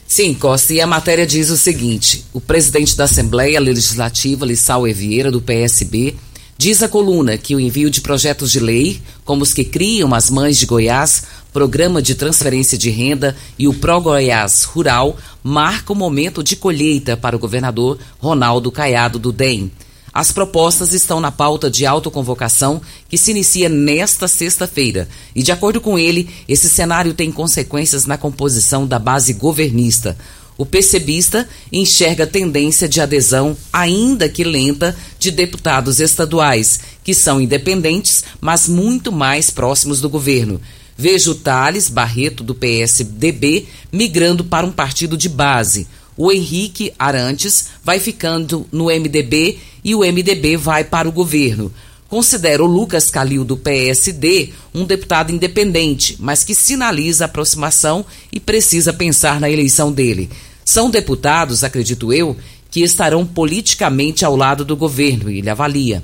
Sim, 0.07 0.33
Costa, 0.33 0.73
e 0.73 0.81
a 0.81 0.87
matéria 0.87 1.25
diz 1.25 1.49
o 1.49 1.57
seguinte: 1.57 2.25
o 2.33 2.41
presidente 2.41 2.97
da 2.97 3.03
Assembleia 3.03 3.59
Legislativa, 3.59 4.45
Lissau 4.45 4.87
Evieira, 4.87 5.31
do 5.31 5.39
PSB, 5.39 6.15
diz 6.57 6.81
à 6.81 6.89
coluna 6.89 7.37
que 7.37 7.55
o 7.55 7.59
envio 7.59 7.91
de 7.91 8.01
projetos 8.01 8.51
de 8.51 8.59
lei, 8.59 8.99
como 9.23 9.43
os 9.43 9.53
que 9.53 9.63
criam 9.63 10.13
as 10.15 10.29
mães 10.29 10.57
de 10.57 10.65
Goiás, 10.65 11.23
Programa 11.53 12.01
de 12.01 12.15
Transferência 12.15 12.77
de 12.77 12.89
Renda 12.89 13.35
e 13.57 13.67
o 13.67 13.73
Pro 13.73 14.01
Goiás 14.01 14.63
Rural, 14.63 15.15
marca 15.43 15.93
o 15.93 15.95
momento 15.95 16.43
de 16.43 16.55
colheita 16.55 17.15
para 17.15 17.35
o 17.35 17.39
governador 17.39 17.97
Ronaldo 18.17 18.71
Caiado 18.71 19.19
do 19.19 19.31
DEM. 19.31 19.71
As 20.13 20.31
propostas 20.31 20.93
estão 20.93 21.19
na 21.19 21.31
pauta 21.31 21.69
de 21.69 21.85
autoconvocação 21.85 22.81
que 23.07 23.17
se 23.17 23.31
inicia 23.31 23.69
nesta 23.69 24.27
sexta-feira. 24.27 25.07
E, 25.35 25.43
de 25.43 25.51
acordo 25.51 25.79
com 25.79 25.99
ele, 25.99 26.29
esse 26.47 26.67
cenário 26.67 27.13
tem 27.13 27.31
consequências 27.31 28.05
na 28.05 28.17
composição 28.17 28.87
da 28.87 28.97
base 28.97 29.33
governista. 29.33 30.17
O 30.57 30.65
PCBista 30.65 31.47
enxerga 31.71 32.27
tendência 32.27 32.89
de 32.89 32.99
adesão, 32.99 33.55
ainda 33.71 34.27
que 34.27 34.43
lenta, 34.43 34.93
de 35.17 35.31
deputados 35.31 36.01
estaduais, 36.01 36.81
que 37.01 37.13
são 37.13 37.39
independentes, 37.39 38.25
mas 38.41 38.67
muito 38.67 39.09
mais 39.09 39.49
próximos 39.49 40.01
do 40.01 40.09
governo. 40.09 40.59
Vejo 40.97 41.33
Thales 41.33 41.87
Barreto, 41.87 42.43
do 42.43 42.53
PSDB, 42.53 43.67
migrando 43.89 44.43
para 44.43 44.67
um 44.67 44.71
partido 44.71 45.15
de 45.15 45.29
base 45.29 45.87
o 46.19 46.33
Henrique 46.33 46.91
Arantes 46.99 47.69
vai 47.81 47.97
ficando 47.97 48.67
no 48.73 48.87
MDB 48.87 49.57
e 49.81 49.95
o 49.95 49.99
MDB 49.99 50.57
vai 50.57 50.83
para 50.83 51.07
o 51.07 51.13
governo. 51.13 51.71
Considera 52.09 52.61
o 52.61 52.67
Lucas 52.67 53.09
Calil 53.09 53.45
do 53.45 53.55
PSD 53.55 54.49
um 54.75 54.83
deputado 54.83 55.31
independente, 55.31 56.17
mas 56.19 56.43
que 56.43 56.53
sinaliza 56.53 57.23
aproximação 57.23 58.05
e 58.33 58.37
precisa 58.37 58.91
pensar 58.91 59.39
na 59.39 59.49
eleição 59.49 59.93
dele. 59.93 60.29
São 60.65 60.89
deputados, 60.89 61.63
acredito 61.63 62.11
eu, 62.11 62.35
que 62.69 62.81
estarão 62.81 63.25
politicamente 63.25 64.25
ao 64.25 64.35
lado 64.35 64.65
do 64.65 64.75
governo, 64.75 65.29
ele 65.29 65.49
avalia. 65.49 66.03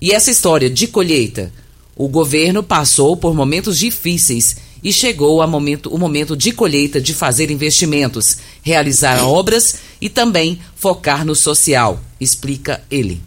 E 0.00 0.12
essa 0.12 0.30
história 0.30 0.70
de 0.70 0.86
colheita? 0.86 1.52
O 1.96 2.06
governo 2.06 2.62
passou 2.62 3.16
por 3.16 3.34
momentos 3.34 3.76
difíceis 3.76 4.58
e 4.86 4.92
chegou 4.92 5.44
momento, 5.48 5.92
o 5.92 5.98
momento 5.98 6.36
de 6.36 6.52
colheita, 6.52 7.00
de 7.00 7.12
fazer 7.12 7.50
investimentos, 7.50 8.38
realizar 8.62 9.20
obras 9.24 9.80
e 10.00 10.08
também 10.08 10.60
focar 10.76 11.26
no 11.26 11.34
social, 11.34 12.00
explica 12.20 12.80
ele. 12.88 13.20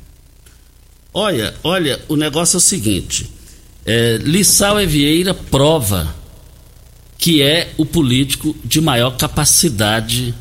Olha, 1.14 1.54
olha, 1.62 2.00
o 2.08 2.16
negócio 2.16 2.56
é 2.56 2.60
o 2.60 2.62
seguinte: 2.62 3.30
é, 3.86 4.18
Lissau 4.22 4.80
Evieira 4.80 5.34
prova 5.34 6.16
que 7.18 7.42
é 7.42 7.74
o 7.76 7.86
político 7.86 8.56
de 8.64 8.80
maior 8.80 9.18
capacidade 9.18 10.34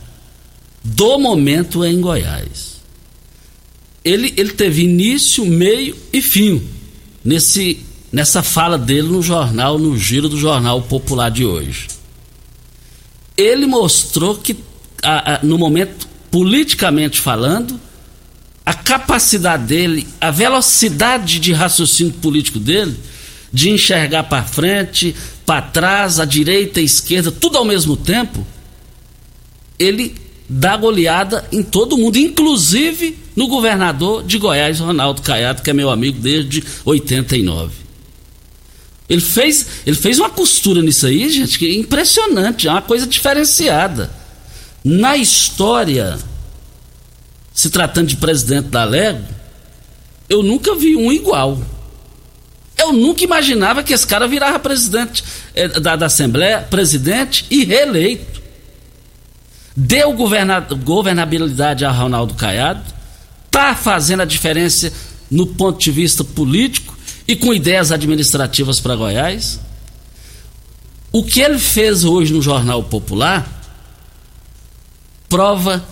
do 0.84 1.18
momento 1.18 1.84
em 1.84 2.00
Goiás. 2.00 2.76
Ele, 4.04 4.32
ele 4.36 4.50
teve 4.50 4.84
início, 4.84 5.44
meio 5.44 5.96
e 6.12 6.22
fim 6.22 6.62
nesse 7.24 7.87
nessa 8.12 8.42
fala 8.42 8.78
dele 8.78 9.08
no 9.08 9.22
jornal, 9.22 9.78
no 9.78 9.96
giro 9.96 10.28
do 10.28 10.38
Jornal 10.38 10.82
Popular 10.82 11.30
de 11.30 11.44
hoje. 11.44 11.88
Ele 13.36 13.66
mostrou 13.66 14.36
que, 14.36 14.56
a, 15.02 15.34
a, 15.34 15.40
no 15.42 15.58
momento, 15.58 16.08
politicamente 16.30 17.20
falando, 17.20 17.78
a 18.64 18.74
capacidade 18.74 19.64
dele, 19.64 20.06
a 20.20 20.30
velocidade 20.30 21.38
de 21.38 21.52
raciocínio 21.52 22.12
político 22.14 22.58
dele, 22.58 22.98
de 23.52 23.70
enxergar 23.70 24.24
para 24.24 24.42
frente, 24.42 25.14
para 25.46 25.62
trás, 25.62 26.20
à 26.20 26.24
direita, 26.24 26.80
à 26.80 26.82
esquerda, 26.82 27.30
tudo 27.30 27.56
ao 27.56 27.64
mesmo 27.64 27.96
tempo, 27.96 28.46
ele 29.78 30.14
dá 30.48 30.76
goleada 30.76 31.46
em 31.52 31.62
todo 31.62 31.96
mundo, 31.96 32.16
inclusive 32.16 33.16
no 33.36 33.46
governador 33.46 34.24
de 34.24 34.38
Goiás, 34.38 34.80
Ronaldo 34.80 35.22
Caiado, 35.22 35.62
que 35.62 35.70
é 35.70 35.72
meu 35.72 35.90
amigo 35.90 36.18
desde 36.20 36.64
89. 36.84 37.87
Ele 39.08 39.20
fez, 39.22 39.66
ele 39.86 39.96
fez 39.96 40.18
uma 40.18 40.28
costura 40.28 40.82
nisso 40.82 41.06
aí, 41.06 41.30
gente, 41.30 41.58
que 41.58 41.66
é 41.66 41.74
impressionante, 41.74 42.68
é 42.68 42.70
uma 42.70 42.82
coisa 42.82 43.06
diferenciada. 43.06 44.10
Na 44.84 45.16
história, 45.16 46.18
se 47.54 47.70
tratando 47.70 48.08
de 48.08 48.16
presidente 48.16 48.68
da 48.68 48.84
Lego, 48.84 49.24
eu 50.28 50.42
nunca 50.42 50.74
vi 50.74 50.94
um 50.94 51.10
igual. 51.10 51.58
Eu 52.76 52.92
nunca 52.92 53.24
imaginava 53.24 53.82
que 53.82 53.94
esse 53.94 54.06
cara 54.06 54.28
virava 54.28 54.58
presidente 54.58 55.24
é, 55.54 55.66
da, 55.68 55.96
da, 55.96 56.06
Assembleia, 56.06 56.60
presidente 56.60 57.46
e 57.50 57.64
reeleito. 57.64 58.42
Deu 59.74 60.12
governabilidade 60.12 61.84
a 61.84 61.90
Ronaldo 61.90 62.34
Caiado, 62.34 62.82
está 63.46 63.74
fazendo 63.74 64.20
a 64.20 64.26
diferença 64.26 64.92
no 65.30 65.46
ponto 65.46 65.78
de 65.78 65.90
vista 65.90 66.22
político 66.22 66.97
e 67.28 67.36
com 67.36 67.52
ideias 67.52 67.92
administrativas 67.92 68.80
para 68.80 68.96
Goiás. 68.96 69.60
O 71.12 71.22
que 71.22 71.40
ele 71.40 71.58
fez 71.58 72.04
hoje 72.04 72.32
no 72.32 72.40
Jornal 72.40 72.82
Popular 72.82 73.46
prova 75.28 75.86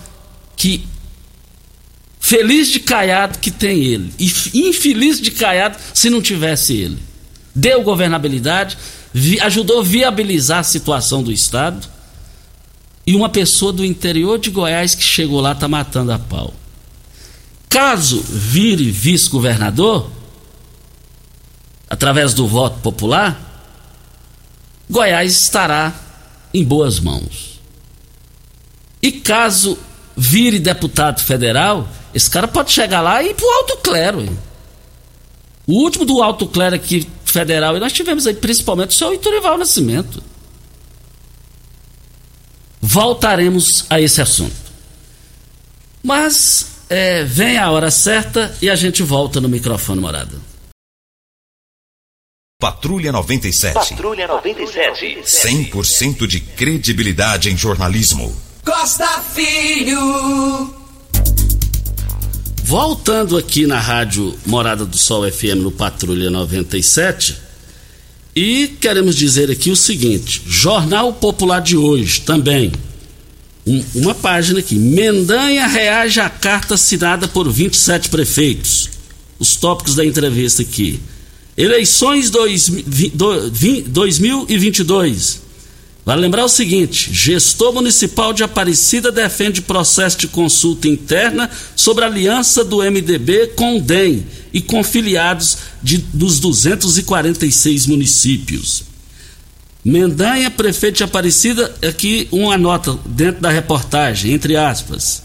que 0.55 0.83
feliz 2.19 2.69
de 2.69 2.79
Caiado 2.79 3.37
que 3.37 3.51
tem 3.51 3.83
ele 3.83 4.11
e 4.19 4.67
infeliz 4.67 5.21
de 5.21 5.29
Caiado 5.31 5.77
se 5.93 6.09
não 6.09 6.21
tivesse 6.21 6.73
ele. 6.73 6.97
Deu 7.53 7.83
governabilidade, 7.83 8.77
ajudou 9.41 9.79
a 9.79 9.83
viabilizar 9.83 10.59
a 10.59 10.63
situação 10.63 11.23
do 11.23 11.31
Estado 11.31 11.87
e 13.05 13.15
uma 13.15 13.29
pessoa 13.29 13.71
do 13.71 13.85
interior 13.85 14.37
de 14.37 14.49
Goiás 14.49 14.93
que 14.93 15.03
chegou 15.03 15.39
lá 15.39 15.53
está 15.53 15.67
matando 15.67 16.11
a 16.11 16.19
pau. 16.19 16.53
Caso 17.69 18.21
vire 18.21 18.91
vice-governador, 18.91 20.11
através 21.89 22.33
do 22.33 22.47
voto 22.47 22.79
popular, 22.79 23.47
Goiás 24.89 25.41
estará 25.41 25.93
em 26.53 26.63
boas 26.63 26.99
mãos. 26.99 27.59
E 29.01 29.11
caso 29.11 29.77
vire 30.15 30.59
deputado 30.59 31.21
federal, 31.21 31.87
esse 32.13 32.29
cara 32.29 32.47
pode 32.47 32.71
chegar 32.71 33.01
lá 33.01 33.21
e 33.21 33.29
ir 33.29 33.35
pro 33.35 33.47
alto 33.47 33.77
clero. 33.77 34.21
Hein? 34.21 34.37
O 35.67 35.73
último 35.83 36.05
do 36.05 36.21
alto 36.21 36.47
clero 36.47 36.75
aqui 36.75 37.07
federal, 37.25 37.75
e 37.75 37.79
nós 37.79 37.93
tivemos 37.93 38.25
aí 38.25 38.33
principalmente 38.33 38.91
o 38.91 38.93
senhor 38.93 39.13
Iturival 39.13 39.57
Nascimento. 39.57 40.23
Voltaremos 42.81 43.85
a 43.89 43.99
esse 43.99 44.21
assunto. 44.21 44.55
Mas 46.01 46.67
é, 46.89 47.23
vem 47.23 47.57
a 47.57 47.69
hora 47.69 47.91
certa 47.91 48.55
e 48.61 48.69
a 48.69 48.75
gente 48.75 49.03
volta 49.03 49.41
no 49.41 49.49
microfone 49.49 49.99
morado. 49.99 50.41
Patrulha 52.67 53.11
97. 53.11 53.75
Patrulha 53.75 54.27
97. 54.27 55.19
100% 55.23 56.25
de 56.25 56.39
credibilidade 56.39 57.51
em 57.51 57.55
jornalismo. 57.55 58.35
Costa 58.65 59.05
Filho. 59.21 60.73
Voltando 62.63 63.37
aqui 63.37 63.67
na 63.67 63.79
rádio 63.79 64.35
Morada 64.43 64.85
do 64.85 64.97
Sol 64.97 65.31
FM 65.31 65.57
no 65.61 65.71
Patrulha 65.71 66.31
97, 66.31 67.37
E 68.35 68.69
queremos 68.81 69.15
dizer 69.15 69.51
aqui 69.51 69.69
o 69.69 69.75
seguinte: 69.75 70.41
Jornal 70.47 71.13
Popular 71.13 71.61
de 71.61 71.77
hoje 71.77 72.21
também. 72.21 72.71
Um, 73.67 73.85
uma 73.93 74.15
página 74.15 74.61
aqui. 74.61 74.73
Mendanha 74.73 75.67
reage 75.67 76.19
à 76.19 76.27
carta 76.27 76.73
assinada 76.73 77.27
por 77.27 77.47
27 77.51 78.09
prefeitos. 78.09 78.89
Os 79.37 79.55
tópicos 79.55 79.93
da 79.93 80.03
entrevista 80.03 80.63
aqui. 80.63 80.99
Eleições 81.57 82.29
dois, 82.29 82.67
do, 82.69 83.49
2022. 83.49 85.41
Vale 86.05 86.21
lembrar 86.21 86.45
o 86.45 86.49
seguinte: 86.49 87.11
gestor 87.11 87.73
municipal 87.73 88.31
de 88.31 88.43
Aparecida 88.43 89.11
defende 89.11 89.61
processo 89.63 90.19
de 90.19 90.27
consulta 90.27 90.87
interna 90.87 91.49
sobre 91.75 92.05
aliança 92.05 92.63
do 92.63 92.77
MDB 92.77 93.47
com 93.55 93.77
o 93.77 93.81
DEM 93.81 94.23
e 94.53 94.61
com 94.61 94.83
filiados 94.83 95.57
de, 95.81 95.97
dos 95.97 96.39
246 96.39 97.87
municípios. 97.87 98.83
Mendanha, 99.83 100.51
prefeito 100.51 100.97
de 100.97 101.03
Aparecida, 101.03 101.73
aqui 101.81 102.27
uma 102.31 102.57
nota 102.57 102.99
dentro 103.05 103.41
da 103.41 103.49
reportagem, 103.49 104.31
entre 104.31 104.55
aspas. 104.55 105.23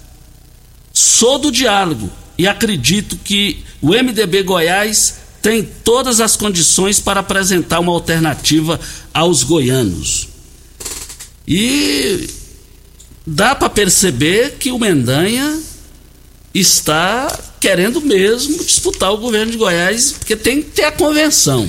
Sou 0.95 1.39
do 1.39 1.53
diálogo 1.53 2.11
e 2.39 2.47
acredito 2.47 3.17
que 3.17 3.63
o 3.81 3.91
MDB 3.91 4.43
Goiás 4.43 5.22
tem 5.43 5.69
todas 5.83 6.21
as 6.21 6.37
condições 6.37 7.01
para 7.01 7.21
apresentar 7.21 7.81
uma 7.81 7.93
alternativa 7.93 8.79
aos 9.13 9.43
goianos. 9.43 10.29
E 11.47 12.29
dá 13.27 13.55
para 13.55 13.69
perceber 13.69 14.53
que 14.53 14.71
o 14.71 14.79
Mendanha 14.79 15.61
está 16.55 17.37
querendo 17.59 18.01
mesmo 18.01 18.63
disputar 18.63 19.13
o 19.13 19.19
governo 19.19 19.51
de 19.51 19.59
Goiás, 19.59 20.13
porque 20.13 20.37
tem 20.37 20.63
que 20.63 20.71
ter 20.71 20.85
a 20.85 20.93
convenção. 20.93 21.69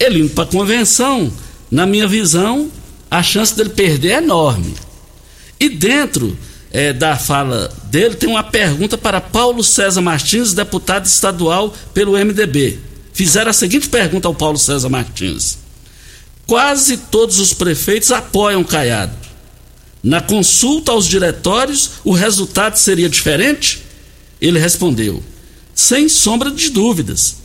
Ele 0.00 0.20
indo 0.20 0.30
para 0.30 0.44
a 0.44 0.46
convenção, 0.46 1.32
na 1.70 1.86
minha 1.86 2.08
visão, 2.08 2.70
a 3.10 3.22
chance 3.22 3.54
dele 3.54 3.70
perder 3.70 4.10
é 4.12 4.16
enorme. 4.16 4.74
E 5.60 5.68
dentro 5.68 6.36
é, 6.70 6.92
da 6.92 7.16
fala 7.16 7.70
dele, 7.84 8.14
tem 8.16 8.28
uma 8.28 8.42
pergunta 8.42 8.96
para 8.96 9.20
Paulo 9.20 9.62
César 9.62 10.00
Martins, 10.00 10.54
deputado 10.54 11.06
estadual 11.06 11.72
pelo 11.92 12.12
MDB. 12.12 12.93
Fizeram 13.14 13.50
a 13.50 13.54
seguinte 13.54 13.88
pergunta 13.88 14.26
ao 14.26 14.34
Paulo 14.34 14.58
César 14.58 14.88
Martins: 14.88 15.56
Quase 16.46 16.96
todos 16.96 17.38
os 17.38 17.54
prefeitos 17.54 18.10
apoiam 18.10 18.64
Caiado. 18.64 19.16
Na 20.02 20.20
consulta 20.20 20.92
aos 20.92 21.06
diretórios, 21.06 21.92
o 22.04 22.12
resultado 22.12 22.76
seria 22.76 23.08
diferente? 23.08 23.82
Ele 24.40 24.58
respondeu: 24.58 25.22
Sem 25.74 26.08
sombra 26.08 26.50
de 26.50 26.68
dúvidas. 26.70 27.36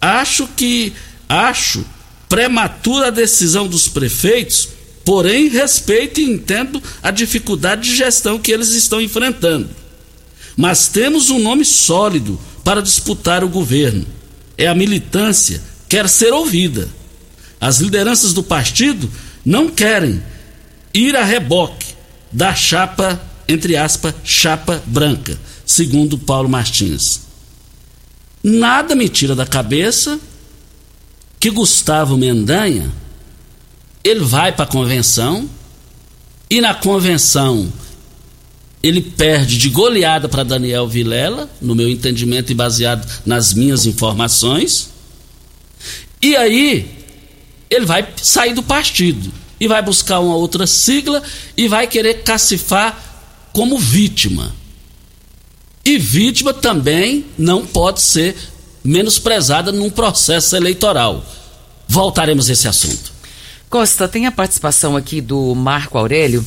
Acho 0.00 0.48
que 0.48 0.94
acho 1.28 1.84
prematura 2.28 3.08
a 3.08 3.10
decisão 3.10 3.68
dos 3.68 3.86
prefeitos, 3.86 4.68
porém 5.04 5.48
respeito 5.48 6.20
e 6.20 6.24
entendo 6.24 6.82
a 7.02 7.10
dificuldade 7.10 7.82
de 7.82 7.96
gestão 7.96 8.38
que 8.38 8.50
eles 8.50 8.70
estão 8.70 9.00
enfrentando. 9.00 9.68
Mas 10.56 10.88
temos 10.88 11.28
um 11.28 11.38
nome 11.38 11.64
sólido 11.64 12.40
para 12.64 12.82
disputar 12.82 13.44
o 13.44 13.48
governo. 13.48 14.17
É 14.58 14.66
a 14.66 14.74
militância, 14.74 15.62
quer 15.88 16.08
ser 16.08 16.32
ouvida. 16.32 16.88
As 17.60 17.78
lideranças 17.78 18.32
do 18.32 18.42
partido 18.42 19.10
não 19.44 19.68
querem 19.68 20.22
ir 20.92 21.16
a 21.16 21.24
reboque 21.24 21.94
da 22.30 22.54
chapa, 22.54 23.20
entre 23.48 23.76
aspas, 23.76 24.14
chapa 24.24 24.82
branca, 24.84 25.38
segundo 25.64 26.18
Paulo 26.18 26.48
Martins. 26.48 27.22
Nada 28.42 28.94
me 28.94 29.08
tira 29.08 29.34
da 29.34 29.46
cabeça 29.46 30.18
que 31.40 31.50
Gustavo 31.50 32.16
Mendanha 32.16 32.90
ele 34.02 34.20
vai 34.20 34.52
para 34.52 34.64
a 34.64 34.68
convenção 34.68 35.48
e 36.50 36.60
na 36.60 36.74
convenção 36.74 37.70
ele 38.82 39.00
perde 39.00 39.58
de 39.58 39.68
goleada 39.70 40.28
para 40.28 40.44
Daniel 40.44 40.86
Vilela, 40.86 41.50
no 41.60 41.74
meu 41.74 41.88
entendimento 41.88 42.52
e 42.52 42.54
baseado 42.54 43.06
nas 43.26 43.52
minhas 43.52 43.86
informações. 43.86 44.90
E 46.22 46.36
aí 46.36 46.98
ele 47.70 47.86
vai 47.86 48.06
sair 48.16 48.54
do 48.54 48.62
partido 48.62 49.32
e 49.60 49.66
vai 49.66 49.82
buscar 49.82 50.20
uma 50.20 50.36
outra 50.36 50.66
sigla 50.66 51.22
e 51.56 51.68
vai 51.68 51.86
querer 51.86 52.22
cacifar 52.22 52.96
como 53.52 53.78
vítima. 53.78 54.54
E 55.84 55.98
vítima 55.98 56.52
também 56.52 57.24
não 57.36 57.66
pode 57.66 58.00
ser 58.00 58.36
menosprezada 58.84 59.72
num 59.72 59.90
processo 59.90 60.54
eleitoral. 60.54 61.24
Voltaremos 61.88 62.48
a 62.48 62.52
esse 62.52 62.68
assunto. 62.68 63.12
Costa, 63.68 64.06
tem 64.06 64.26
a 64.26 64.32
participação 64.32 64.96
aqui 64.96 65.20
do 65.20 65.54
Marco 65.54 65.98
Aurélio. 65.98 66.44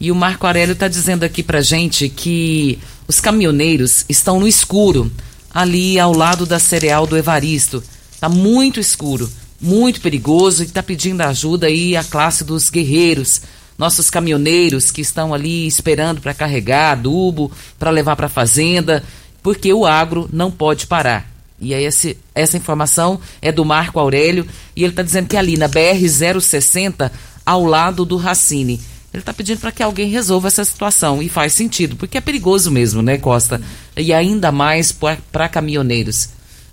E 0.00 0.10
o 0.10 0.14
Marco 0.14 0.46
Aurélio 0.46 0.72
está 0.72 0.88
dizendo 0.88 1.24
aqui 1.24 1.42
para 1.42 1.60
gente 1.60 2.08
que 2.08 2.78
os 3.08 3.20
caminhoneiros 3.20 4.04
estão 4.08 4.38
no 4.40 4.48
escuro, 4.48 5.10
ali 5.52 5.98
ao 5.98 6.12
lado 6.12 6.44
da 6.44 6.58
cereal 6.58 7.06
do 7.06 7.16
Evaristo. 7.16 7.82
Está 8.12 8.28
muito 8.28 8.78
escuro 8.80 9.30
muito 9.60 10.00
perigoso 10.00 10.62
e 10.62 10.66
está 10.66 10.82
pedindo 10.82 11.22
ajuda 11.22 11.66
aí 11.66 11.96
a 11.96 12.04
classe 12.04 12.44
dos 12.44 12.68
guerreiros, 12.68 13.40
nossos 13.78 14.10
caminhoneiros 14.10 14.90
que 14.90 15.00
estão 15.00 15.34
ali 15.34 15.66
esperando 15.66 16.20
para 16.20 16.34
carregar 16.34 16.92
adubo, 16.92 17.50
para 17.78 17.90
levar 17.90 18.16
para 18.16 18.26
a 18.26 18.30
fazenda, 18.30 19.02
porque 19.42 19.72
o 19.72 19.86
agro 19.86 20.28
não 20.32 20.50
pode 20.50 20.86
parar. 20.86 21.30
E 21.58 21.74
aí 21.74 21.84
esse, 21.84 22.18
essa 22.34 22.56
informação 22.56 23.18
é 23.40 23.50
do 23.50 23.64
Marco 23.64 23.98
Aurélio 23.98 24.46
e 24.74 24.82
ele 24.82 24.92
está 24.92 25.02
dizendo 25.02 25.28
que 25.28 25.36
é 25.36 25.38
ali 25.38 25.56
na 25.56 25.68
BR 25.68 26.06
060, 26.40 27.10
ao 27.44 27.64
lado 27.64 28.04
do 28.04 28.16
Racine. 28.16 28.80
Ele 29.16 29.22
está 29.22 29.32
pedindo 29.32 29.58
para 29.58 29.72
que 29.72 29.82
alguém 29.82 30.10
resolva 30.10 30.48
essa 30.48 30.62
situação 30.62 31.22
e 31.22 31.28
faz 31.30 31.54
sentido, 31.54 31.96
porque 31.96 32.18
é 32.18 32.20
perigoso 32.20 32.70
mesmo, 32.70 33.00
né, 33.00 33.16
Costa? 33.16 33.62
E 33.96 34.12
ainda 34.12 34.52
mais 34.52 34.92
para 34.92 35.48
caminhoneiros. 35.48 36.28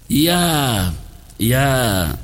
E 0.10 0.30
a 0.30 0.92
e 1.40 1.54
a 1.54 2.18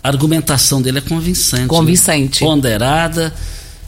argumentação 0.00 0.80
dele 0.80 0.98
é 0.98 1.00
convincente. 1.00 1.62
Né? 1.62 1.66
Convincente. 1.66 2.40
Né? 2.40 2.46
Ponderada. 2.46 3.34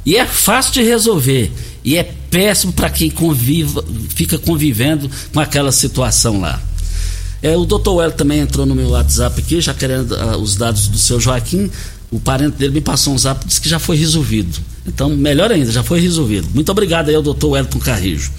E 0.04 0.16
é 0.16 0.26
fácil 0.26 0.72
de 0.72 0.82
resolver. 0.82 1.52
E 1.84 1.96
é 1.96 2.02
péssimo 2.02 2.72
para 2.72 2.90
quem 2.90 3.08
conviva, 3.08 3.84
fica 4.08 4.38
convivendo 4.38 5.08
com 5.32 5.38
aquela 5.38 5.70
situação 5.70 6.40
lá. 6.40 6.60
É, 7.40 7.56
o 7.56 7.64
doutor 7.64 7.94
Well 7.96 8.10
também 8.10 8.40
entrou 8.40 8.66
no 8.66 8.74
meu 8.74 8.88
WhatsApp 8.88 9.40
aqui, 9.40 9.60
já 9.60 9.72
querendo 9.72 10.12
uh, 10.16 10.36
os 10.38 10.56
dados 10.56 10.88
do 10.88 10.98
seu 10.98 11.20
Joaquim. 11.20 11.70
O 12.10 12.20
parente 12.20 12.56
dele 12.56 12.74
me 12.74 12.80
passou 12.80 13.14
um 13.14 13.18
zap 13.18 13.44
disse 13.46 13.60
que 13.60 13.68
já 13.68 13.78
foi 13.78 13.96
resolvido. 13.96 14.58
Então, 14.86 15.10
melhor 15.10 15.50
ainda, 15.50 15.70
já 15.72 15.82
foi 15.82 16.00
resolvido. 16.00 16.48
Muito 16.54 16.70
obrigado 16.70 17.08
aí 17.08 17.14
ao 17.14 17.22
doutor 17.22 17.50
Wellington 17.50 17.80
Carrijo. 17.80 18.30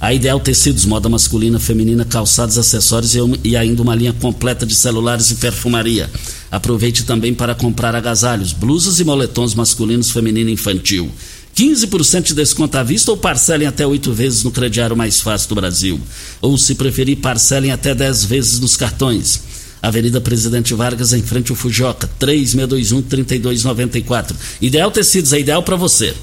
A 0.00 0.12
Ideal 0.12 0.38
Tecidos, 0.38 0.84
moda 0.84 1.08
masculina, 1.08 1.58
feminina, 1.58 2.04
calçados, 2.04 2.58
acessórios 2.58 3.14
e, 3.14 3.18
e 3.42 3.56
ainda 3.56 3.80
uma 3.80 3.94
linha 3.94 4.12
completa 4.12 4.66
de 4.66 4.74
celulares 4.74 5.30
e 5.30 5.36
perfumaria. 5.36 6.10
Aproveite 6.50 7.04
também 7.04 7.32
para 7.32 7.54
comprar 7.54 7.94
agasalhos, 7.94 8.52
blusas 8.52 9.00
e 9.00 9.04
moletons 9.04 9.54
masculinos, 9.54 10.10
feminino 10.10 10.50
e 10.50 10.52
infantil. 10.52 11.10
15% 11.56 12.22
de 12.24 12.34
desconto 12.34 12.76
à 12.76 12.82
vista 12.82 13.12
ou 13.12 13.16
parcelem 13.16 13.66
até 13.66 13.86
oito 13.86 14.12
vezes 14.12 14.42
no 14.42 14.50
crediário 14.50 14.96
mais 14.96 15.20
fácil 15.20 15.48
do 15.48 15.54
Brasil. 15.54 16.00
Ou, 16.42 16.58
se 16.58 16.74
preferir, 16.74 17.18
parcelem 17.18 17.70
até 17.70 17.94
10 17.94 18.24
vezes 18.24 18.58
nos 18.60 18.76
cartões. 18.76 19.40
Avenida 19.84 20.18
Presidente 20.18 20.72
Vargas, 20.72 21.12
em 21.12 21.22
frente 21.22 21.52
ao 21.52 21.56
Fujoca, 21.56 22.08
3621-3294. 22.18 24.34
Ideal 24.58 24.90
Tecidos 24.90 25.34
é 25.34 25.40
ideal 25.40 25.62
para 25.62 25.76
você. 25.76 26.14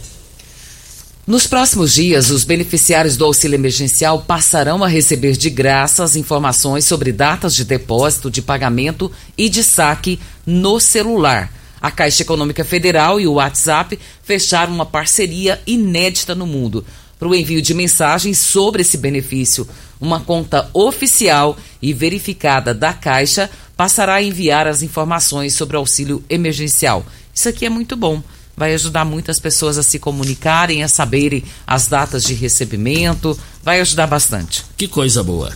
Nos 1.27 1.45
próximos 1.45 1.93
dias, 1.93 2.31
os 2.31 2.43
beneficiários 2.43 3.15
do 3.15 3.23
auxílio 3.23 3.55
emergencial 3.55 4.23
passarão 4.23 4.83
a 4.83 4.87
receber 4.87 5.37
de 5.37 5.51
graça 5.51 6.03
as 6.03 6.15
informações 6.15 6.85
sobre 6.85 7.11
datas 7.11 7.53
de 7.53 7.63
depósito, 7.63 8.31
de 8.31 8.41
pagamento 8.41 9.11
e 9.37 9.47
de 9.47 9.63
saque 9.63 10.19
no 10.43 10.79
celular. 10.79 11.53
A 11.79 11.91
Caixa 11.91 12.23
Econômica 12.23 12.65
Federal 12.65 13.19
e 13.19 13.27
o 13.27 13.33
WhatsApp 13.33 13.99
fecharam 14.23 14.73
uma 14.73 14.87
parceria 14.87 15.61
inédita 15.67 16.33
no 16.33 16.47
mundo 16.47 16.83
para 17.21 17.27
o 17.27 17.35
envio 17.35 17.61
de 17.61 17.75
mensagens 17.75 18.39
sobre 18.39 18.81
esse 18.81 18.97
benefício. 18.97 19.67
Uma 19.99 20.19
conta 20.19 20.67
oficial 20.73 21.55
e 21.79 21.93
verificada 21.93 22.73
da 22.73 22.93
Caixa 22.93 23.47
passará 23.77 24.15
a 24.15 24.23
enviar 24.23 24.65
as 24.65 24.81
informações 24.81 25.53
sobre 25.53 25.77
o 25.77 25.79
auxílio 25.79 26.23
emergencial. 26.27 27.05
Isso 27.31 27.47
aqui 27.47 27.63
é 27.63 27.69
muito 27.69 27.95
bom 27.95 28.23
vai 28.57 28.73
ajudar 28.73 29.05
muitas 29.05 29.39
pessoas 29.39 29.77
a 29.77 29.83
se 29.83 29.97
comunicarem, 29.97 30.83
a 30.83 30.87
saberem 30.87 31.43
as 31.65 31.87
datas 31.87 32.23
de 32.23 32.33
recebimento, 32.33 33.39
vai 33.63 33.79
ajudar 33.81 34.05
bastante. 34.05 34.63
Que 34.77 34.87
coisa 34.87 35.23
boa. 35.23 35.51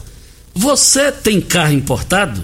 Você 0.56 1.12
tem 1.12 1.40
carro 1.42 1.74
importado? 1.74 2.44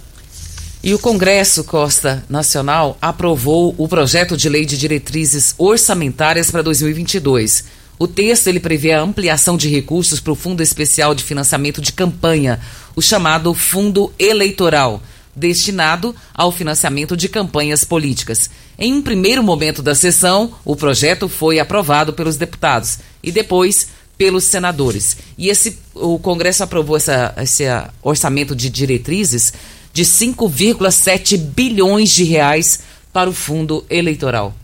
E 0.83 0.95
o 0.95 0.99
Congresso 0.99 1.63
Costa 1.63 2.23
Nacional 2.27 2.97
aprovou 2.99 3.75
o 3.77 3.87
projeto 3.87 4.35
de 4.35 4.49
lei 4.49 4.65
de 4.65 4.75
diretrizes 4.75 5.53
orçamentárias 5.57 6.49
para 6.49 6.63
2022. 6.63 7.65
O 7.99 8.07
texto 8.07 8.47
ele 8.47 8.59
prevê 8.59 8.91
a 8.91 9.01
ampliação 9.01 9.55
de 9.55 9.69
recursos 9.69 10.19
para 10.19 10.33
o 10.33 10.35
Fundo 10.35 10.63
Especial 10.63 11.13
de 11.13 11.23
Financiamento 11.23 11.79
de 11.79 11.93
Campanha, 11.93 12.59
o 12.95 13.01
chamado 13.01 13.53
Fundo 13.53 14.11
Eleitoral 14.17 15.03
destinado 15.35 16.15
ao 16.33 16.51
financiamento 16.51 17.15
de 17.15 17.29
campanhas 17.29 17.83
políticas. 17.83 18.49
Em 18.77 18.93
um 18.93 19.01
primeiro 19.01 19.43
momento 19.43 19.81
da 19.81 19.95
sessão, 19.95 20.53
o 20.65 20.75
projeto 20.75 21.29
foi 21.29 21.59
aprovado 21.59 22.11
pelos 22.11 22.37
deputados 22.37 22.99
e 23.23 23.31
depois 23.31 23.87
pelos 24.17 24.43
senadores. 24.43 25.17
E 25.37 25.49
esse, 25.49 25.77
o 25.95 26.19
Congresso 26.19 26.63
aprovou 26.63 26.97
essa, 26.97 27.33
esse 27.37 27.63
orçamento 28.03 28.55
de 28.55 28.69
diretrizes 28.69 29.53
de 29.93 30.03
5,7 30.03 31.37
bilhões 31.37 32.09
de 32.11 32.23
reais 32.23 32.81
para 33.11 33.29
o 33.29 33.33
fundo 33.33 33.85
eleitoral. 33.89 34.55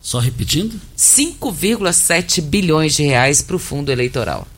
Só 0.00 0.18
repetindo? 0.18 0.80
5,7 0.96 2.40
bilhões 2.40 2.94
de 2.94 3.04
reais 3.04 3.42
para 3.42 3.56
o 3.56 3.58
fundo 3.58 3.92
eleitoral. 3.92 4.48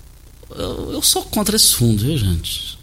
Eu, 0.50 0.92
eu 0.92 1.03
sou 1.03 1.22
contra 1.24 1.57
esse 1.57 1.74
fundo, 1.74 2.03
viu, 2.03 2.16
gente? 2.16 2.79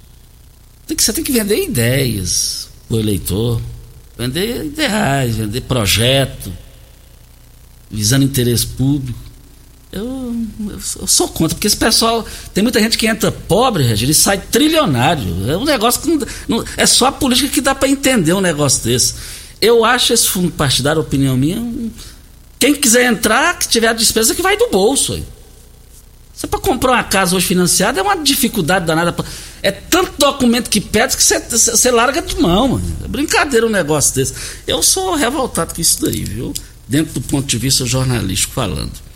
Tem 0.86 0.96
que, 0.96 1.04
você 1.04 1.14
tem 1.14 1.24
que 1.24 1.32
vender 1.32 1.64
ideias 1.64 2.70
o 2.90 3.00
eleitor, 3.00 3.62
vender 4.18 4.66
ideais, 4.66 5.38
vender 5.38 5.62
projeto, 5.62 6.52
visando 7.90 8.26
interesse 8.26 8.68
público. 8.68 9.31
Eu, 9.92 10.34
eu, 10.70 11.08
sou 11.08 11.28
contra, 11.28 11.56
porque 11.56 11.68
esse 11.68 11.76
pessoal. 11.76 12.26
Tem 12.54 12.64
muita 12.64 12.80
gente 12.80 12.98
que 12.98 13.08
entra 13.08 13.32
pobre, 13.32 13.84
ele 13.84 14.14
sai 14.14 14.38
trilionário. 14.38 15.52
É 15.52 15.58
um 15.58 15.66
negócio 15.66 16.02
que 16.02 16.08
não, 16.08 16.28
não, 16.48 16.66
é 16.78 16.86
só 16.86 17.08
a 17.08 17.12
política 17.12 17.50
que 17.50 17.62
dá 17.62 17.76
para 17.76 17.90
entender 17.90 18.34
um 18.34 18.42
negócio 18.42 18.84
desse. 18.84 19.16
Eu 19.60 19.84
acho 19.84 20.14
esse 20.14 20.28
fundo 20.28 20.50
partidário, 20.52 21.02
opinião 21.02 21.36
minha, 21.36 21.62
quem 22.58 22.74
quiser 22.74 23.06
entrar, 23.06 23.60
que 23.60 23.68
tiver 23.68 23.90
a 23.90 23.94
despesa 23.94 24.34
que 24.34 24.42
vai 24.42 24.56
do 24.56 24.70
bolso. 24.70 25.14
Aí. 25.14 25.26
Você 26.34 26.48
para 26.48 26.60
comprar 26.60 26.94
uma 26.94 27.04
casa 27.04 27.36
hoje 27.36 27.46
financiada 27.46 28.00
é 28.00 28.04
uma 28.04 28.16
dificuldade 28.16 28.86
danada. 28.86 29.14
É 29.62 29.72
tanto 29.72 30.14
documento 30.18 30.70
que 30.70 30.80
pede 30.80 31.18
que 31.18 31.22
você 31.22 31.92
larga 31.92 32.22
de 32.22 32.40
mão, 32.40 32.70
mano. 32.70 32.98
É 33.04 33.08
brincadeira 33.08 33.68
um 33.68 33.70
negócio 33.70 34.16
desse. 34.16 34.34
Eu 34.66 34.82
sou 34.82 35.16
revoltado 35.16 35.76
com 35.76 35.82
isso 35.82 36.02
daí, 36.02 36.24
viu? 36.24 36.54
Dentro 36.88 37.16
do 37.16 37.22
ponto 37.22 37.46
de 37.46 37.58
vista 37.58 37.86
jornalístico 37.86 38.54
falando. 38.54 39.11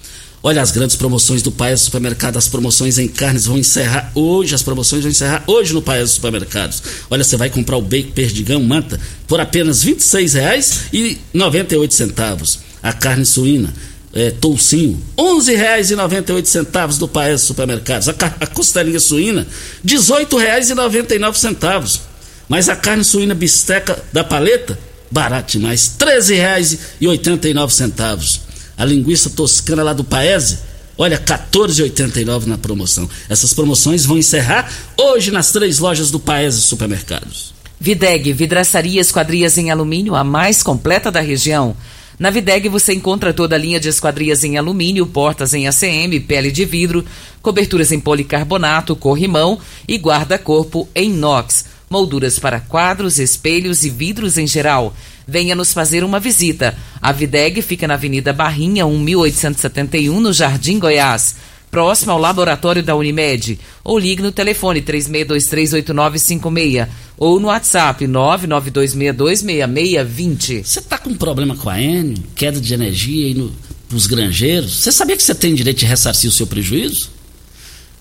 Olha 0.45 0.61
as 0.61 0.69
grandes 0.69 0.95
promoções 0.95 1.41
do 1.41 1.51
Paes 1.51 1.81
Supermercado. 1.81 2.37
As 2.37 2.47
promoções 2.47 2.99
em 2.99 3.07
carnes 3.07 3.47
vão 3.47 3.57
encerrar 3.57 4.11
hoje. 4.13 4.53
As 4.53 4.61
promoções 4.61 5.01
vão 5.01 5.09
encerrar 5.09 5.43
hoje 5.47 5.73
no 5.73 5.81
Paes 5.81 6.11
Supermercados. 6.11 6.83
Olha, 7.09 7.23
você 7.23 7.35
vai 7.35 7.49
comprar 7.49 7.77
o 7.77 7.81
bacon 7.81 8.11
perdigão 8.11 8.61
manta 8.61 9.01
por 9.27 9.39
apenas 9.39 9.81
R$ 9.81 9.95
26,98. 9.95 12.59
A 12.83 12.93
carne 12.93 13.25
suína 13.25 13.73
é, 14.13 14.29
toucinho, 14.29 15.01
R$ 15.17 15.23
11,98 15.23 16.99
do 16.99 17.07
Paes 17.07 17.41
Supermercados. 17.41 18.07
A, 18.07 18.11
a 18.11 18.45
costelinha 18.45 18.99
suína, 18.99 19.47
R$ 19.83 19.97
18,99. 19.97 22.01
Mas 22.47 22.69
a 22.69 22.75
carne 22.75 23.03
suína 23.03 23.33
bisteca 23.33 23.97
da 24.13 24.23
paleta, 24.23 24.77
barato 25.09 25.53
demais, 25.53 25.95
R$ 25.99 26.19
13,89. 26.19 28.44
A 28.77 28.85
linguiça 28.85 29.29
toscana 29.29 29.83
lá 29.83 29.93
do 29.93 30.03
Paese, 30.03 30.59
olha, 30.97 31.17
R$ 31.17 31.23
14,89 31.23 32.45
na 32.45 32.57
promoção. 32.57 33.09
Essas 33.29 33.53
promoções 33.53 34.05
vão 34.05 34.17
encerrar 34.17 34.71
hoje 34.97 35.31
nas 35.31 35.51
três 35.51 35.79
lojas 35.79 36.11
do 36.11 36.19
Paese 36.19 36.61
Supermercados. 36.61 37.53
Videg, 37.79 38.33
vidraçaria 38.33 39.01
esquadrias 39.01 39.57
em 39.57 39.69
alumínio, 39.69 40.15
a 40.15 40.23
mais 40.23 40.63
completa 40.63 41.11
da 41.11 41.21
região. 41.21 41.75
Na 42.17 42.29
Videg 42.29 42.69
você 42.69 42.93
encontra 42.93 43.33
toda 43.33 43.55
a 43.55 43.59
linha 43.59 43.79
de 43.79 43.89
esquadrias 43.89 44.43
em 44.43 44.57
alumínio, 44.57 45.05
portas 45.05 45.53
em 45.53 45.67
ACM, 45.67 46.19
pele 46.25 46.49
de 46.49 46.63
vidro, 46.63 47.03
coberturas 47.41 47.91
em 47.91 47.99
policarbonato, 47.99 48.95
corrimão 48.95 49.59
e 49.85 49.97
guarda-corpo 49.97 50.87
em 50.95 51.11
inox, 51.11 51.65
molduras 51.89 52.39
para 52.39 52.61
quadros, 52.61 53.19
espelhos 53.19 53.83
e 53.83 53.89
vidros 53.89 54.37
em 54.37 54.47
geral. 54.47 54.95
Venha 55.27 55.55
nos 55.55 55.73
fazer 55.73 56.03
uma 56.03 56.19
visita. 56.19 56.75
A 57.01 57.11
Videg 57.11 57.61
fica 57.61 57.87
na 57.87 57.95
Avenida 57.95 58.31
Barrinha, 58.31 58.85
1871, 58.85 60.19
no 60.19 60.33
Jardim 60.33 60.79
Goiás 60.79 61.35
próximo 61.75 62.13
ao 62.13 62.17
laboratório 62.17 62.81
da 62.81 62.95
Unimed. 62.95 63.59
Ou 63.83 63.99
ligue 63.99 64.21
no 64.21 64.31
telefone 64.31 64.81
36238956 64.81 66.87
ou 67.17 67.37
no 67.37 67.47
WhatsApp 67.47 68.05
992626620. 68.05 70.63
Você 70.63 70.79
está 70.79 70.97
com 70.97 71.13
problema 71.13 71.53
com 71.57 71.69
a 71.69 71.81
N, 71.81 72.15
queda 72.33 72.61
de 72.61 72.73
energia 72.73 73.27
aí 73.27 73.33
no, 73.33 73.51
nos 73.91 74.07
granjeiros? 74.07 74.77
Você 74.77 74.89
sabia 74.89 75.17
que 75.17 75.23
você 75.23 75.35
tem 75.35 75.53
direito 75.53 75.79
de 75.79 75.85
ressarcir 75.85 76.29
o 76.29 76.33
seu 76.33 76.47
prejuízo? 76.47 77.13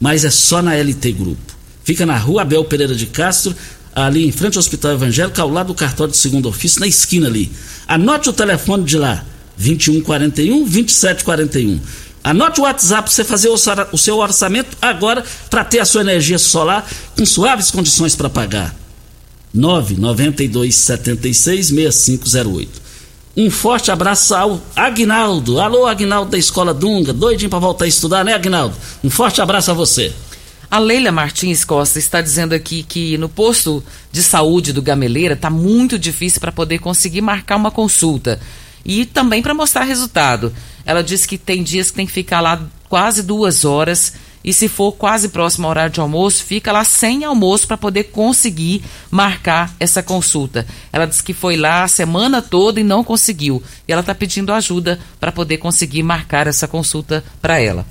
Mas 0.00 0.24
é 0.24 0.30
só 0.30 0.62
na 0.62 0.74
LT 0.76 1.12
Grupo. 1.12 1.58
Fica 1.82 2.06
na 2.06 2.16
rua 2.16 2.42
Abel 2.42 2.64
Pereira 2.64 2.94
de 2.94 3.06
Castro, 3.06 3.54
ali 3.92 4.24
em 4.26 4.30
frente 4.30 4.56
ao 4.56 4.60
Hospital 4.60 4.92
Evangélico, 4.92 5.40
ao 5.40 5.50
lado 5.50 5.68
do 5.68 5.74
cartório 5.74 6.12
de 6.12 6.18
segundo 6.18 6.48
ofício, 6.48 6.80
na 6.80 6.86
esquina 6.86 7.26
ali. 7.26 7.50
Anote 7.88 8.28
o 8.28 8.32
telefone 8.32 8.84
de 8.84 8.96
lá, 8.96 9.24
2141 9.56 10.64
2741. 10.64 11.80
Anote 12.22 12.60
o 12.60 12.64
WhatsApp 12.64 13.02
para 13.04 13.10
você 13.10 13.24
fazer 13.24 13.48
o 13.48 13.98
seu 13.98 14.18
orçamento 14.18 14.76
agora 14.80 15.24
para 15.50 15.64
ter 15.64 15.80
a 15.80 15.84
sua 15.84 16.02
energia 16.02 16.38
solar 16.38 16.88
com 17.16 17.26
suaves 17.26 17.70
condições 17.70 18.14
para 18.14 18.28
pagar. 18.28 18.74
992 19.52 20.74
76 20.74 21.66
6508. 21.68 22.88
Um 23.36 23.50
forte 23.50 23.90
abraço 23.90 24.34
ao 24.34 24.60
Agnaldo. 24.74 25.60
Alô, 25.60 25.86
Agnaldo 25.86 26.32
da 26.32 26.38
Escola 26.38 26.74
Dunga. 26.74 27.12
Doidinho 27.12 27.48
para 27.48 27.58
voltar 27.60 27.84
a 27.84 27.88
estudar, 27.88 28.24
né, 28.24 28.34
Agnaldo? 28.34 28.74
Um 29.02 29.08
forte 29.08 29.40
abraço 29.40 29.70
a 29.70 29.74
você. 29.74 30.12
A 30.70 30.78
Leila 30.78 31.10
Martins 31.10 31.64
Costa 31.64 31.98
está 31.98 32.20
dizendo 32.20 32.52
aqui 32.52 32.82
que 32.82 33.16
no 33.16 33.28
posto 33.28 33.82
de 34.12 34.22
saúde 34.22 34.72
do 34.72 34.82
Gameleira 34.82 35.34
está 35.34 35.48
muito 35.48 35.98
difícil 35.98 36.40
para 36.40 36.52
poder 36.52 36.78
conseguir 36.78 37.20
marcar 37.20 37.56
uma 37.56 37.70
consulta 37.70 38.38
e 38.84 39.06
também 39.06 39.40
para 39.40 39.54
mostrar 39.54 39.84
resultado. 39.84 40.52
Ela 40.84 41.02
disse 41.02 41.26
que 41.26 41.38
tem 41.38 41.62
dias 41.62 41.90
que 41.90 41.96
tem 41.96 42.06
que 42.06 42.12
ficar 42.12 42.40
lá 42.40 42.60
quase 42.88 43.22
duas 43.22 43.64
horas 43.64 44.12
e 44.44 44.52
se 44.52 44.68
for 44.68 44.92
quase 44.92 45.28
próximo 45.28 45.66
ao 45.66 45.70
horário 45.70 45.92
de 45.92 46.00
almoço, 46.00 46.44
fica 46.44 46.72
lá 46.72 46.84
sem 46.84 47.24
almoço 47.24 47.66
para 47.66 47.76
poder 47.76 48.04
conseguir 48.04 48.82
marcar 49.10 49.74
essa 49.78 50.02
consulta. 50.02 50.66
Ela 50.92 51.06
disse 51.06 51.22
que 51.22 51.34
foi 51.34 51.56
lá 51.56 51.84
a 51.84 51.88
semana 51.88 52.40
toda 52.40 52.80
e 52.80 52.84
não 52.84 53.02
conseguiu. 53.02 53.62
E 53.86 53.92
ela 53.92 54.00
está 54.00 54.14
pedindo 54.14 54.52
ajuda 54.52 54.98
para 55.20 55.32
poder 55.32 55.58
conseguir 55.58 56.02
marcar 56.02 56.46
essa 56.46 56.68
consulta 56.68 57.24
para 57.42 57.60
ela. 57.60 57.86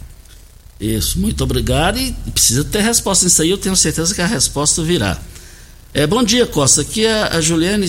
Isso, 0.80 1.20
muito 1.20 1.44
obrigado. 1.44 2.00
E 2.00 2.14
precisa 2.32 2.64
ter 2.64 2.82
resposta 2.82 3.26
nisso 3.26 3.42
aí, 3.42 3.50
eu 3.50 3.58
tenho 3.58 3.76
certeza 3.76 4.14
que 4.14 4.22
a 4.22 4.28
resposta 4.28 4.84
virá. 4.84 5.20
É, 5.94 6.06
bom 6.06 6.24
dia, 6.24 6.46
Costa. 6.46 6.82
Aqui 6.82 7.06
é 7.06 7.24
a 7.24 7.42
Juliane, 7.42 7.88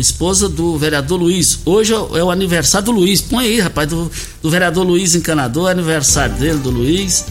esposa 0.00 0.48
do 0.48 0.76
vereador 0.78 1.18
Luiz. 1.18 1.60
Hoje 1.64 1.92
é 1.92 2.24
o 2.24 2.30
aniversário 2.30 2.86
do 2.86 2.92
Luiz. 2.92 3.20
Põe 3.20 3.44
aí, 3.44 3.60
rapaz, 3.60 3.88
do, 3.88 4.10
do 4.40 4.50
vereador 4.50 4.86
Luiz 4.86 5.14
Encanador, 5.14 5.70
aniversário 5.70 6.34
dele, 6.36 6.58
do 6.58 6.70
Luiz. 6.70 7.26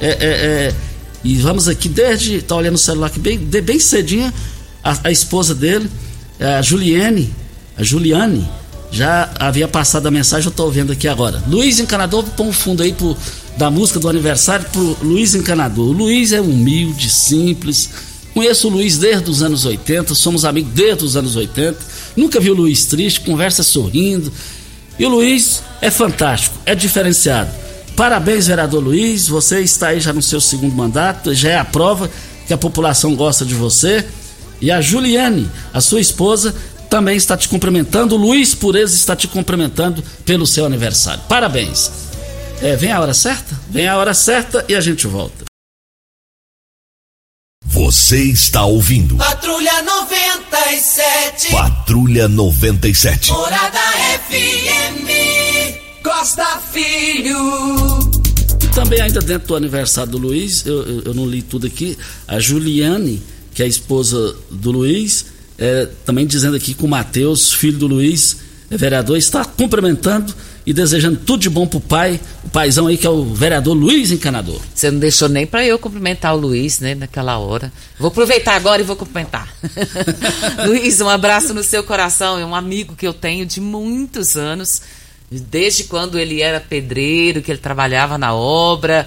É, 0.00 0.08
é, 0.08 0.16
é, 0.20 0.74
e 1.22 1.36
vamos 1.36 1.68
aqui, 1.68 1.88
desde. 1.88 2.40
Tá 2.42 2.56
olhando 2.56 2.76
o 2.76 2.78
celular 2.78 3.08
aqui 3.08 3.18
bem, 3.18 3.38
bem 3.38 3.78
cedinho, 3.78 4.32
a, 4.82 4.98
a 5.04 5.10
esposa 5.10 5.54
dele, 5.54 5.90
a 6.40 6.62
Juliane, 6.62 7.32
a 7.76 7.82
Juliane, 7.82 8.48
já 8.90 9.30
havia 9.38 9.68
passado 9.68 10.06
a 10.06 10.10
mensagem, 10.10 10.46
eu 10.46 10.50
estou 10.50 10.70
vendo 10.70 10.92
aqui 10.92 11.08
agora. 11.08 11.42
Luiz 11.48 11.80
Encanador, 11.80 12.24
põe 12.36 12.48
um 12.48 12.52
fundo 12.52 12.82
aí 12.82 12.92
pro 12.92 13.16
da 13.58 13.70
música 13.70 13.98
do 13.98 14.06
aniversário 14.06 14.66
pro 14.70 14.98
Luiz 15.02 15.34
Encanador. 15.34 15.88
O 15.88 15.92
Luiz 15.92 16.30
é 16.30 16.40
humilde, 16.40 17.08
simples, 17.08 17.88
Conheço 18.36 18.68
o 18.68 18.70
Luiz 18.70 18.98
desde 18.98 19.30
os 19.30 19.42
anos 19.42 19.64
80, 19.64 20.14
somos 20.14 20.44
amigos 20.44 20.70
desde 20.74 21.02
os 21.02 21.16
anos 21.16 21.36
80. 21.36 21.78
Nunca 22.16 22.40
vi 22.40 22.50
o 22.50 22.54
Luiz 22.54 22.86
triste, 22.86 23.20
conversa 23.20 23.62
sorrindo. 23.62 24.32
E 24.98 25.04
o 25.04 25.08
Luiz 25.08 25.62
é 25.80 25.90
fantástico, 25.90 26.56
é 26.64 26.74
diferenciado. 26.74 27.50
Parabéns, 27.94 28.46
vereador 28.46 28.82
Luiz. 28.82 29.28
Você 29.28 29.60
está 29.60 29.88
aí 29.88 30.00
já 30.00 30.12
no 30.12 30.22
seu 30.22 30.40
segundo 30.40 30.74
mandato, 30.74 31.34
já 31.34 31.50
é 31.50 31.58
a 31.58 31.64
prova 31.64 32.10
que 32.46 32.52
a 32.52 32.58
população 32.58 33.14
gosta 33.14 33.44
de 33.44 33.54
você. 33.54 34.04
E 34.60 34.70
a 34.70 34.80
Juliane, 34.80 35.50
a 35.72 35.80
sua 35.80 36.00
esposa, 36.00 36.54
também 36.88 37.16
está 37.16 37.36
te 37.36 37.48
cumprimentando. 37.48 38.14
O 38.14 38.18
Luiz 38.18 38.54
Pureza 38.54 38.94
está 38.94 39.14
te 39.14 39.28
cumprimentando 39.28 40.02
pelo 40.24 40.46
seu 40.46 40.64
aniversário. 40.64 41.22
Parabéns. 41.28 41.90
É, 42.62 42.74
vem 42.76 42.90
a 42.90 43.00
hora 43.00 43.12
certa? 43.12 43.58
Vem 43.68 43.86
a 43.86 43.96
hora 43.98 44.14
certa 44.14 44.64
e 44.68 44.74
a 44.74 44.80
gente 44.80 45.06
volta. 45.06 45.44
Você 47.76 48.22
está 48.22 48.64
ouvindo. 48.64 49.16
Patrulha 49.16 49.82
97. 49.82 51.50
Patrulha 51.50 52.26
97. 52.26 53.30
Morada 53.30 53.78
FM. 54.30 56.02
Costa 56.02 56.58
Filho. 56.72 57.36
E 58.64 58.68
também, 58.68 59.02
ainda 59.02 59.20
dentro 59.20 59.48
do 59.48 59.56
aniversário 59.56 60.10
do 60.10 60.16
Luiz, 60.16 60.64
eu, 60.64 60.82
eu, 60.88 61.02
eu 61.02 61.14
não 61.14 61.26
li 61.26 61.42
tudo 61.42 61.66
aqui. 61.66 61.98
A 62.26 62.40
Juliane, 62.40 63.22
que 63.52 63.60
é 63.62 63.66
a 63.66 63.68
esposa 63.68 64.34
do 64.50 64.70
Luiz, 64.70 65.26
é, 65.58 65.86
também 66.06 66.26
dizendo 66.26 66.56
aqui 66.56 66.72
que 66.72 66.82
o 66.82 66.88
Matheus, 66.88 67.52
filho 67.52 67.76
do 67.76 67.86
Luiz, 67.86 68.38
é 68.70 68.76
vereador, 68.78 69.18
está 69.18 69.44
cumprimentando 69.44 70.34
e 70.66 70.72
desejando 70.72 71.20
tudo 71.20 71.42
de 71.42 71.48
bom 71.48 71.64
pro 71.64 71.78
pai, 71.78 72.20
o 72.44 72.48
paizão 72.48 72.88
aí 72.88 72.98
que 72.98 73.06
é 73.06 73.10
o 73.10 73.22
vereador 73.22 73.72
Luiz 73.72 74.10
Encanador. 74.10 74.60
Você 74.74 74.90
não 74.90 74.98
deixou 74.98 75.28
nem 75.28 75.46
para 75.46 75.64
eu 75.64 75.78
cumprimentar 75.78 76.34
o 76.34 76.38
Luiz, 76.38 76.80
né, 76.80 76.96
naquela 76.96 77.38
hora. 77.38 77.72
Vou 78.00 78.08
aproveitar 78.08 78.56
agora 78.56 78.82
e 78.82 78.84
vou 78.84 78.96
cumprimentar. 78.96 79.48
Luiz, 80.66 81.00
um 81.00 81.08
abraço 81.08 81.54
no 81.54 81.62
seu 81.62 81.84
coração, 81.84 82.36
é 82.36 82.44
um 82.44 82.54
amigo 82.54 82.96
que 82.96 83.06
eu 83.06 83.14
tenho 83.14 83.46
de 83.46 83.60
muitos 83.60 84.36
anos, 84.36 84.82
desde 85.30 85.84
quando 85.84 86.18
ele 86.18 86.42
era 86.42 86.58
pedreiro, 86.58 87.40
que 87.40 87.52
ele 87.52 87.60
trabalhava 87.60 88.18
na 88.18 88.34
obra. 88.34 89.06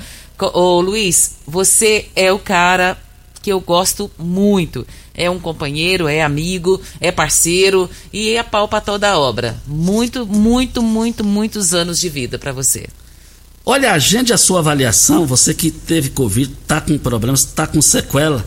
Ô 0.53 0.80
Luiz, 0.80 1.39
você 1.45 2.07
é 2.16 2.32
o 2.32 2.39
cara 2.39 2.97
que 3.41 3.51
eu 3.51 3.60
gosto 3.60 4.10
muito. 4.18 4.88
É 5.20 5.30
um 5.30 5.38
companheiro, 5.38 6.07
é 6.07 6.22
amigo, 6.22 6.82
é 7.01 7.11
parceiro 7.11 7.89
e 8.13 8.30
é 8.30 8.41
pau 8.41 8.70
para 8.70 8.80
toda 8.80 9.09
a 9.09 9.20
obra. 9.20 9.57
Muito, 9.67 10.26
muito, 10.26 10.82
muito, 10.82 11.26
muitos 11.26 11.74
anos 11.74 11.99
de 11.99 12.07
vida 12.07 12.39
para 12.39 12.53
você. 12.53 12.88
Olha, 13.65 13.91
agende 13.91 14.32
a 14.32 14.38
sua 14.38 14.59
avaliação, 14.59 15.26
você 15.26 15.53
que 15.53 15.70
teve 15.70 16.11
Covid, 16.11 16.55
tá 16.65 16.80
com 16.80 16.97
problemas, 16.97 17.43
tá 17.43 17.67
com 17.67 17.82
sequela. 17.82 18.45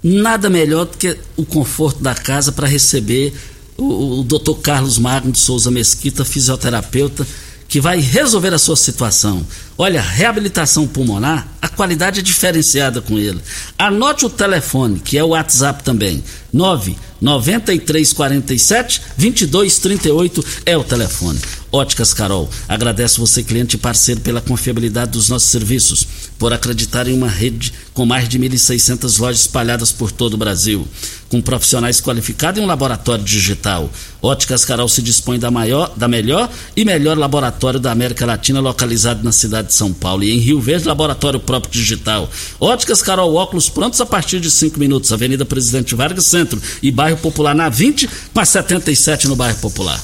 Nada 0.00 0.48
melhor 0.48 0.86
do 0.86 0.96
que 0.96 1.18
o 1.36 1.44
conforto 1.44 2.00
da 2.00 2.14
casa 2.14 2.52
para 2.52 2.68
receber 2.68 3.34
o, 3.76 4.20
o 4.20 4.22
Dr. 4.22 4.60
Carlos 4.62 4.96
Magno 4.96 5.32
de 5.32 5.40
Souza 5.40 5.72
Mesquita, 5.72 6.24
fisioterapeuta 6.24 7.26
que 7.70 7.80
vai 7.80 8.00
resolver 8.00 8.52
a 8.52 8.58
sua 8.58 8.76
situação. 8.76 9.46
Olha, 9.82 10.02
reabilitação 10.02 10.86
pulmonar, 10.86 11.48
a 11.62 11.66
qualidade 11.66 12.20
é 12.20 12.22
diferenciada 12.22 13.00
com 13.00 13.18
ele. 13.18 13.40
Anote 13.78 14.26
o 14.26 14.28
telefone, 14.28 15.00
que 15.00 15.16
é 15.16 15.24
o 15.24 15.28
WhatsApp 15.28 15.82
também. 15.82 16.22
99347 16.52 19.00
2238 19.16 20.44
é 20.66 20.76
o 20.76 20.84
telefone. 20.84 21.40
Óticas 21.72 22.12
Carol, 22.12 22.50
agradece 22.68 23.20
você, 23.20 23.44
cliente 23.44 23.76
e 23.76 23.78
parceiro, 23.78 24.20
pela 24.20 24.40
confiabilidade 24.40 25.12
dos 25.12 25.28
nossos 25.28 25.50
serviços, 25.50 26.04
por 26.36 26.52
acreditar 26.52 27.06
em 27.06 27.14
uma 27.14 27.28
rede 27.28 27.72
com 27.94 28.04
mais 28.04 28.28
de 28.28 28.40
1.600 28.40 29.20
lojas 29.20 29.42
espalhadas 29.42 29.92
por 29.92 30.10
todo 30.10 30.34
o 30.34 30.36
Brasil, 30.36 30.86
com 31.28 31.40
profissionais 31.40 32.00
qualificados 32.00 32.60
e 32.60 32.64
um 32.64 32.66
laboratório 32.66 33.22
digital. 33.22 33.88
Óticas 34.20 34.64
Carol 34.64 34.88
se 34.88 35.00
dispõe 35.00 35.38
da, 35.38 35.50
maior, 35.50 35.92
da 35.96 36.08
melhor 36.08 36.50
e 36.76 36.84
melhor 36.84 37.16
laboratório 37.16 37.78
da 37.78 37.92
América 37.92 38.26
Latina, 38.26 38.58
localizado 38.58 39.22
na 39.22 39.30
cidade 39.30 39.69
de 39.70 39.74
São 39.76 39.92
Paulo. 39.92 40.22
E 40.22 40.30
em 40.30 40.38
Rio 40.38 40.60
Verde, 40.60 40.86
laboratório 40.86 41.40
próprio 41.40 41.72
digital. 41.72 42.30
Óticas 42.58 43.00
Carol, 43.00 43.34
óculos 43.34 43.68
prontos 43.68 44.00
a 44.00 44.06
partir 44.06 44.40
de 44.40 44.50
5 44.50 44.78
minutos. 44.78 45.12
Avenida 45.12 45.44
Presidente 45.44 45.94
Vargas 45.94 46.26
Centro 46.26 46.60
e 46.82 46.90
Bairro 46.90 47.16
Popular 47.16 47.54
na 47.54 47.68
20, 47.68 48.08
com 48.34 48.40
a 48.40 48.44
77 48.44 49.28
no 49.28 49.36
Bairro 49.36 49.58
Popular. 49.58 50.00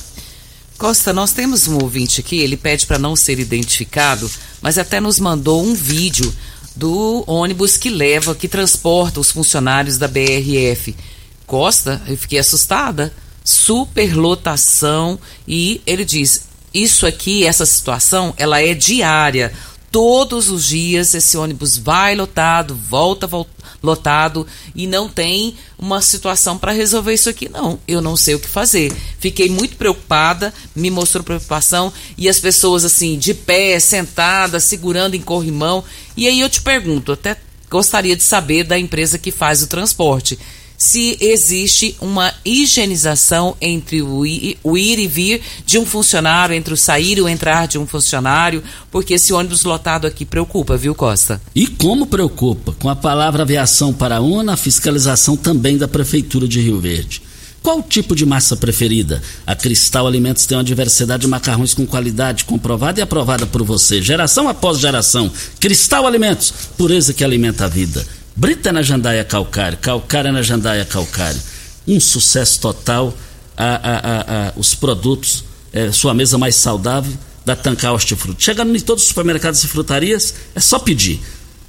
Costa, 0.79 1.13
nós 1.13 1.33
temos 1.33 1.67
um 1.67 1.79
ouvinte 1.83 2.21
aqui, 2.21 2.37
ele 2.37 2.57
pede 2.57 2.87
para 2.87 2.99
não 2.99 3.17
ser 3.17 3.39
identificado, 3.39 4.31
mas 4.61 4.77
até 4.77 5.01
nos 5.01 5.19
mandou 5.19 5.65
um 5.65 5.75
vídeo 5.75 6.33
do 6.75 7.25
ônibus 7.27 7.79
que 7.79 7.89
leva, 7.89 8.35
que 8.35 8.47
transporta 8.47 9.19
os 9.19 9.31
funcionários 9.31 9.97
da 9.97 10.07
BRF. 10.07 10.95
Costa, 11.47 12.03
eu 12.07 12.17
fiquei 12.17 12.39
assustada. 12.39 13.13
Superlotação 13.43 15.19
e 15.47 15.81
ele 15.87 16.05
diz: 16.05 16.46
"Isso 16.77 17.07
aqui, 17.07 17.47
essa 17.47 17.65
situação, 17.65 18.35
ela 18.37 18.61
é 18.61 18.75
diária. 18.75 19.53
Todos 19.91 20.51
os 20.51 20.67
dias 20.67 21.15
esse 21.15 21.39
ônibus 21.39 21.79
vai 21.79 22.15
lotado, 22.15 22.75
volta, 22.75 23.27
lotado 23.83 24.47
e 24.75 24.87
não 24.87 25.09
tem 25.09 25.57
uma 25.79 26.03
situação 26.03 26.59
para 26.59 26.73
resolver 26.73 27.15
isso 27.15 27.31
aqui, 27.31 27.49
não. 27.49 27.79
Eu 27.89 28.03
não 28.03 28.15
sei 28.15 28.35
o 28.35 28.39
que 28.39 28.49
fazer. 28.49 28.93
Fiquei 29.19 29.49
muito 29.49 29.77
preocupada, 29.77 30.53
me 30.75 30.91
mostrou 30.91 31.25
preocupação 31.25 31.91
e 32.19 32.29
as 32.29 32.39
pessoas 32.39 32.85
assim, 32.85 33.19
de 33.19 33.33
pé, 33.33 33.81
sentadas, 33.81 34.65
segurando 34.65 35.15
em 35.15 35.23
corrimão. 35.23 35.83
E 36.15 36.29
aí 36.29 36.41
eu 36.41 36.51
te 36.51 36.61
pergunto, 36.61 37.13
até 37.13 37.37
gostaria 37.71 38.17
de 38.17 38.25
saber 38.25 38.65
da 38.65 38.79
empresa 38.79 39.19
que 39.19 39.31
faz 39.31 39.63
o 39.63 39.67
transporte 39.67 40.39
se 40.77 41.17
existe 41.21 41.97
uma 42.01 42.33
higienização 42.45 43.57
entre 43.61 44.03
o 44.03 44.27
ir, 44.27 44.59
e 44.65 45.07
vir 45.07 45.41
de 45.65 45.79
um 45.79 45.87
funcionário, 45.87 46.55
entre 46.55 46.75
o 46.75 46.77
sair 46.77 47.19
e 47.19 47.21
o 47.21 47.29
entrar 47.29 47.67
de 47.67 47.79
um 47.79 47.87
funcionário, 47.87 48.63
porque 48.91 49.15
esse 49.15 49.33
ônibus 49.33 49.65
lotado 49.65 50.07
aqui 50.07 50.25
preocupa, 50.25 50.77
viu, 50.77 50.95
Costa? 50.95 51.41
E 51.55 51.67
como 51.67 52.07
preocupa? 52.07 52.75
Com 52.79 52.89
a 52.89 52.97
palavra 52.97 53.43
aviação 53.43 53.93
para 53.93 54.21
uma, 54.21 54.53
a 54.53 54.57
fiscalização 54.57 55.37
também 55.37 55.77
da 55.79 55.89
Prefeitura 55.89 56.47
de 56.47 56.61
Rio 56.61 56.81
Verde. 56.81 57.23
Qual 57.63 57.83
tipo 57.83 58.15
de 58.15 58.25
massa 58.25 58.57
preferida? 58.57 59.21
A 59.45 59.57
Cristal 59.57 60.07
Alimentos 60.07 60.47
tem 60.47 60.57
uma 60.57 60.63
diversidade 60.63 61.23
de 61.23 61.27
macarrões 61.27 61.75
com 61.75 61.85
qualidade 61.85 62.45
comprovada 62.45 63.01
e 63.01 63.03
aprovada 63.03 63.45
por 63.45 63.65
você, 63.65 64.01
geração 64.01 64.49
após 64.49 64.79
geração. 64.79 65.29
Cristal 65.59 66.07
Alimentos, 66.07 66.53
pureza 66.79 67.13
que 67.13 67.25
alimenta 67.25 67.65
a 67.65 67.69
vida. 67.69 68.07
Brita 68.37 68.71
na 68.71 68.83
Jandaia 68.83 69.25
Calcário, 69.25 69.79
Calcário 69.79 70.31
na 70.31 70.43
Jandaia 70.43 70.85
Calcário. 70.85 71.41
Um 71.89 71.99
sucesso 71.99 72.61
total. 72.61 73.17
A, 73.57 73.65
a, 73.65 74.49
a, 74.49 74.53
os 74.57 74.75
produtos, 74.75 75.43
é, 75.73 75.91
sua 75.91 76.13
mesa 76.13 76.37
mais 76.37 76.57
saudável 76.57 77.11
da 77.43 77.57
Tancar 77.57 77.95
Hortifruti. 77.95 78.45
Chegando 78.45 78.77
em 78.77 78.81
todos 78.81 79.05
os 79.05 79.09
supermercados 79.09 79.65
e 79.65 79.67
frutarias, 79.67 80.35
é 80.55 80.61
só 80.61 80.79
pedir. 80.79 81.19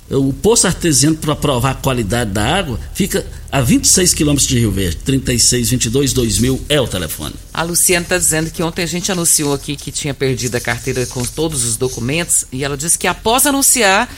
O 0.09 0.33
poço 0.33 0.67
artesiano 0.67 1.15
para 1.15 1.33
provar 1.33 1.71
a 1.71 1.75
qualidade 1.75 2.31
da 2.31 2.43
água 2.43 2.77
fica 2.93 3.25
a 3.49 3.61
26 3.61 4.13
quilômetros 4.13 4.49
de 4.49 4.59
Rio 4.59 4.71
Verde. 4.71 4.97
3622 4.97 6.11
2000 6.11 6.65
é 6.67 6.81
o 6.81 6.87
telefone. 6.87 7.35
A 7.53 7.63
Luciana 7.63 8.03
está 8.03 8.17
dizendo 8.17 8.51
que 8.51 8.61
ontem 8.61 8.83
a 8.83 8.85
gente 8.85 9.09
anunciou 9.09 9.53
aqui 9.53 9.77
que 9.77 9.89
tinha 9.89 10.13
perdido 10.13 10.55
a 10.55 10.59
carteira 10.59 11.05
com 11.05 11.23
todos 11.23 11.63
os 11.63 11.77
documentos 11.77 12.43
e 12.51 12.65
ela 12.65 12.75
disse 12.75 12.97
que 12.97 13.07
após 13.07 13.45
anunciar 13.45 14.09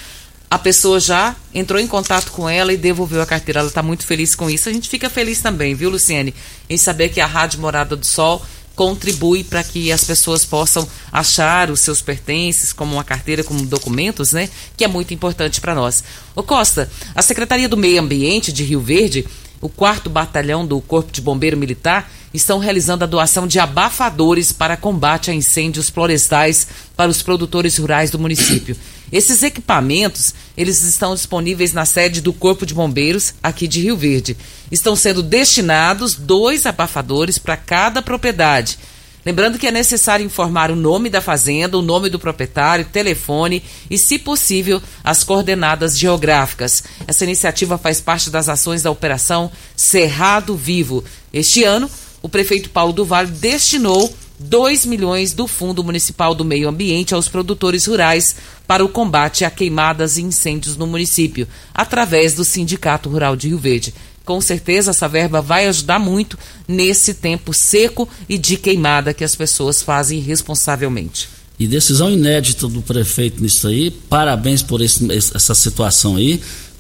a 0.49 0.57
pessoa 0.57 0.99
já 0.99 1.35
entrou 1.53 1.79
em 1.79 1.85
contato 1.85 2.31
com 2.31 2.49
ela 2.49 2.73
e 2.73 2.77
devolveu 2.77 3.21
a 3.21 3.25
carteira. 3.25 3.59
Ela 3.59 3.69
está 3.69 3.83
muito 3.83 4.05
feliz 4.05 4.33
com 4.33 4.49
isso. 4.49 4.67
A 4.67 4.73
gente 4.73 4.89
fica 4.89 5.09
feliz 5.09 5.41
também, 5.41 5.75
viu, 5.75 5.89
Luciene, 5.89 6.33
em 6.69 6.77
saber 6.77 7.09
que 7.09 7.21
a 7.21 7.27
Rádio 7.27 7.59
Morada 7.59 7.95
do 7.95 8.05
Sol 8.05 8.43
contribui 8.75 9.43
para 9.43 9.61
que 9.61 9.91
as 9.91 10.05
pessoas 10.05 10.45
possam 10.45 10.87
achar 11.11 11.69
os 11.69 11.81
seus 11.81 12.01
pertences, 12.01 12.71
como 12.71 12.93
uma 12.93 13.03
carteira, 13.03 13.43
como 13.43 13.65
documentos, 13.65 14.31
né? 14.31 14.49
Que 14.77 14.85
é 14.85 14.87
muito 14.87 15.13
importante 15.13 15.59
para 15.59 15.75
nós. 15.75 16.03
Ô 16.33 16.41
Costa, 16.41 16.89
a 17.13 17.21
Secretaria 17.21 17.67
do 17.67 17.75
Meio 17.75 18.01
Ambiente 18.01 18.53
de 18.53 18.63
Rio 18.63 18.79
Verde, 18.79 19.27
o 19.61 19.67
quarto 19.67 20.09
batalhão 20.09 20.65
do 20.65 20.79
Corpo 20.79 21.11
de 21.11 21.21
Bombeiro 21.21 21.57
Militar, 21.57 22.09
estão 22.33 22.59
realizando 22.59 23.03
a 23.03 23.07
doação 23.07 23.47
de 23.47 23.59
abafadores 23.59 24.51
para 24.51 24.77
combate 24.77 25.31
a 25.31 25.33
incêndios 25.33 25.89
florestais 25.89 26.67
para 26.95 27.09
os 27.09 27.21
produtores 27.21 27.77
rurais 27.77 28.11
do 28.11 28.19
município. 28.19 28.75
Esses 29.11 29.41
equipamentos, 29.41 30.35
eles 30.55 30.83
estão 30.83 31.15
disponíveis 31.15 31.73
na 31.73 31.85
sede 31.85 32.21
do 32.21 32.31
Corpo 32.31 32.65
de 32.65 32.73
Bombeiros 32.73 33.33
aqui 33.41 33.67
de 33.67 33.81
Rio 33.81 33.97
Verde. 33.97 34.37
Estão 34.71 34.95
sendo 34.95 35.23
destinados 35.23 36.13
dois 36.15 36.65
abafadores 36.65 37.39
para 37.39 37.57
cada 37.57 38.01
propriedade. 38.01 38.77
Lembrando 39.25 39.59
que 39.59 39.67
é 39.67 39.71
necessário 39.71 40.25
informar 40.25 40.71
o 40.71 40.75
nome 40.75 41.09
da 41.09 41.21
fazenda, 41.21 41.77
o 41.77 41.81
nome 41.81 42.09
do 42.09 42.17
proprietário, 42.17 42.85
telefone 42.85 43.61
e, 43.89 43.97
se 43.97 44.17
possível, 44.17 44.81
as 45.03 45.23
coordenadas 45.23 45.97
geográficas. 45.97 46.83
Essa 47.05 47.25
iniciativa 47.25 47.77
faz 47.77 47.99
parte 47.99 48.29
das 48.29 48.47
ações 48.47 48.81
da 48.81 48.91
Operação 48.91 49.51
Cerrado 49.75 50.55
Vivo. 50.55 51.03
Este 51.33 51.63
ano, 51.63 51.89
o 52.21 52.29
prefeito 52.29 52.69
Paulo 52.69 52.93
do 52.93 53.05
Vale 53.05 53.31
destinou 53.31 54.13
2 54.39 54.85
milhões 54.85 55.33
do 55.33 55.47
Fundo 55.47 55.83
Municipal 55.83 56.33
do 56.33 56.45
Meio 56.45 56.69
Ambiente 56.69 57.13
aos 57.13 57.27
produtores 57.27 57.85
rurais 57.85 58.35
para 58.65 58.83
o 58.83 58.89
combate 58.89 59.43
a 59.43 59.51
queimadas 59.51 60.17
e 60.17 60.21
incêndios 60.21 60.77
no 60.77 60.87
município, 60.87 61.47
através 61.73 62.33
do 62.35 62.45
Sindicato 62.45 63.09
Rural 63.09 63.35
de 63.35 63.49
Rio 63.49 63.57
Verde. 63.57 63.93
Com 64.23 64.39
certeza 64.39 64.91
essa 64.91 65.09
verba 65.09 65.41
vai 65.41 65.67
ajudar 65.67 65.99
muito 65.99 66.37
nesse 66.67 67.15
tempo 67.15 67.53
seco 67.53 68.07
e 68.29 68.37
de 68.37 68.57
queimada 68.57 69.13
que 69.13 69.23
as 69.23 69.35
pessoas 69.35 69.81
fazem 69.81 70.19
irresponsavelmente. 70.19 71.27
E 71.59 71.67
decisão 71.67 72.09
inédita 72.09 72.67
do 72.67 72.81
prefeito 72.81 73.41
nisso 73.41 73.67
aí. 73.67 73.91
Parabéns 73.91 74.61
por 74.61 74.81
esse, 74.81 75.05
essa 75.11 75.53
situação 75.53 76.15
aí. 76.15 76.39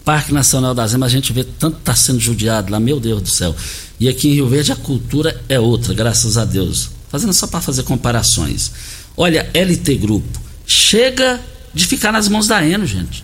Parque 0.09 0.33
Nacional 0.33 0.73
das 0.73 0.95
Emas, 0.95 1.11
a 1.11 1.15
gente 1.15 1.31
vê 1.31 1.43
tanto 1.43 1.77
está 1.77 1.93
sendo 1.93 2.19
judiado 2.19 2.71
lá, 2.71 2.79
meu 2.79 2.99
Deus 2.99 3.21
do 3.21 3.29
céu. 3.29 3.55
E 3.99 4.09
aqui 4.09 4.27
em 4.27 4.33
Rio 4.33 4.49
Verde 4.49 4.71
a 4.71 4.75
cultura 4.75 5.39
é 5.47 5.59
outra, 5.59 5.93
graças 5.93 6.35
a 6.35 6.45
Deus. 6.45 6.89
Fazendo 7.09 7.31
só 7.31 7.45
para 7.45 7.61
fazer 7.61 7.83
comparações. 7.83 8.71
Olha, 9.15 9.47
LT 9.53 9.97
Grupo, 9.97 10.41
chega 10.65 11.39
de 11.75 11.85
ficar 11.85 12.11
nas 12.11 12.27
mãos 12.27 12.47
da 12.47 12.65
Eno, 12.65 12.87
gente. 12.87 13.23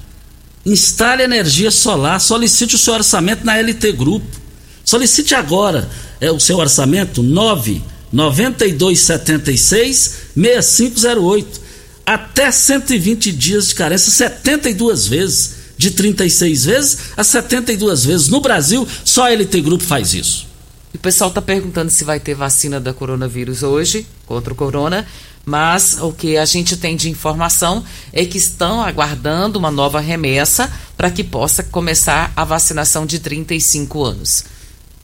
Instale 0.63 1.23
energia 1.23 1.71
solar, 1.71 2.21
solicite 2.21 2.75
o 2.75 2.77
seu 2.77 2.93
orçamento 2.93 3.43
na 3.43 3.57
LT 3.57 3.91
Grupo. 3.93 4.39
Solicite 4.83 5.33
agora 5.33 5.89
é 6.21 6.31
o 6.31 6.39
seu 6.39 6.57
orçamento 6.57 7.23
9 7.23 7.81
9276 8.13 10.17
6508. 10.35 11.61
Até 12.05 12.51
120 12.51 13.31
dias 13.31 13.69
de 13.69 13.73
carência, 13.73 14.11
72 14.11 15.07
vezes. 15.07 15.64
De 15.77 15.91
36 15.91 16.65
vezes 16.65 16.97
a 17.17 17.23
72 17.23 18.05
vezes. 18.05 18.27
No 18.29 18.39
Brasil, 18.39 18.87
só 19.03 19.25
a 19.25 19.31
LT 19.31 19.61
Grupo 19.61 19.83
faz 19.83 20.13
isso. 20.13 20.47
E 20.93 20.97
o 20.97 20.99
pessoal 20.99 21.29
está 21.29 21.41
perguntando 21.41 21.91
se 21.91 22.05
vai 22.05 22.19
ter 22.19 22.33
vacina 22.33 22.79
da 22.79 22.93
coronavírus 22.93 23.63
hoje, 23.63 24.07
contra 24.25 24.53
o 24.53 24.55
corona, 24.55 25.05
mas 25.45 25.97
o 26.01 26.11
que 26.11 26.37
a 26.37 26.45
gente 26.45 26.77
tem 26.77 26.95
de 26.95 27.09
informação 27.09 27.83
é 28.11 28.25
que 28.25 28.37
estão 28.37 28.81
aguardando 28.81 29.59
uma 29.59 29.69
nova 29.69 29.99
remessa 29.99 30.71
para 30.97 31.11
que 31.11 31.23
possa 31.23 31.61
começar 31.61 32.31
a 32.35 32.43
vacinação 32.43 33.05
de 33.05 33.19
35 33.19 34.03
anos. 34.03 34.45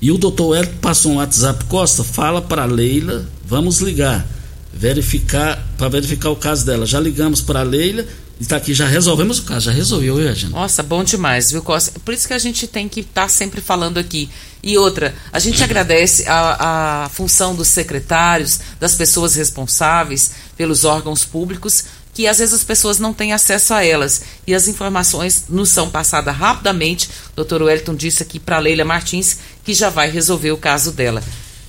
E 0.01 0.11
o 0.11 0.17
doutor 0.17 0.55
Hélio 0.55 0.73
passou 0.81 1.11
um 1.11 1.17
WhatsApp, 1.17 1.65
Costa, 1.65 2.03
fala 2.03 2.41
para 2.41 2.65
Leila, 2.65 3.29
vamos 3.45 3.81
ligar, 3.81 4.25
verificar, 4.73 5.63
para 5.77 5.89
verificar 5.89 6.31
o 6.31 6.35
caso 6.35 6.65
dela. 6.65 6.87
Já 6.87 6.99
ligamos 6.99 7.41
para 7.41 7.59
a 7.59 7.63
Leila 7.63 8.05
está 8.41 8.57
aqui, 8.57 8.73
já 8.73 8.87
resolvemos 8.87 9.39
o 9.39 9.43
caso, 9.43 9.65
já 9.65 9.71
resolveu, 9.71 10.19
eu, 10.19 10.33
gente. 10.33 10.51
Nossa, 10.51 10.81
bom 10.81 11.03
demais, 11.03 11.51
viu, 11.51 11.61
Costa? 11.61 11.99
Por 11.99 12.13
isso 12.13 12.27
que 12.27 12.33
a 12.33 12.39
gente 12.39 12.67
tem 12.67 12.89
que 12.89 13.01
estar 13.01 13.23
tá 13.23 13.27
sempre 13.29 13.61
falando 13.61 13.97
aqui. 13.97 14.29
E 14.63 14.77
outra, 14.77 15.13
a 15.31 15.39
gente 15.39 15.63
agradece 15.63 16.27
a, 16.27 17.05
a 17.05 17.09
função 17.09 17.55
dos 17.55 17.67
secretários, 17.67 18.59
das 18.79 18.95
pessoas 18.95 19.35
responsáveis 19.35 20.31
pelos 20.55 20.85
órgãos 20.85 21.25
públicos, 21.25 21.85
que 22.13 22.27
às 22.27 22.39
vezes 22.39 22.53
as 22.53 22.63
pessoas 22.63 22.99
não 22.99 23.13
têm 23.13 23.33
acesso 23.33 23.73
a 23.73 23.85
elas 23.85 24.21
e 24.45 24.53
as 24.53 24.67
informações 24.67 25.45
nos 25.47 25.69
são 25.69 25.89
passadas 25.89 26.35
rapidamente. 26.35 27.09
O 27.35 27.43
Dr. 27.43 27.63
Wellington 27.63 27.95
disse 27.95 28.21
aqui 28.21 28.39
para 28.39 28.59
Leila 28.59 28.83
Martins 28.83 29.37
que 29.63 29.73
já 29.73 29.89
vai 29.89 30.09
resolver 30.09 30.51
o 30.51 30.57
caso 30.57 30.91
dela. 30.91 31.23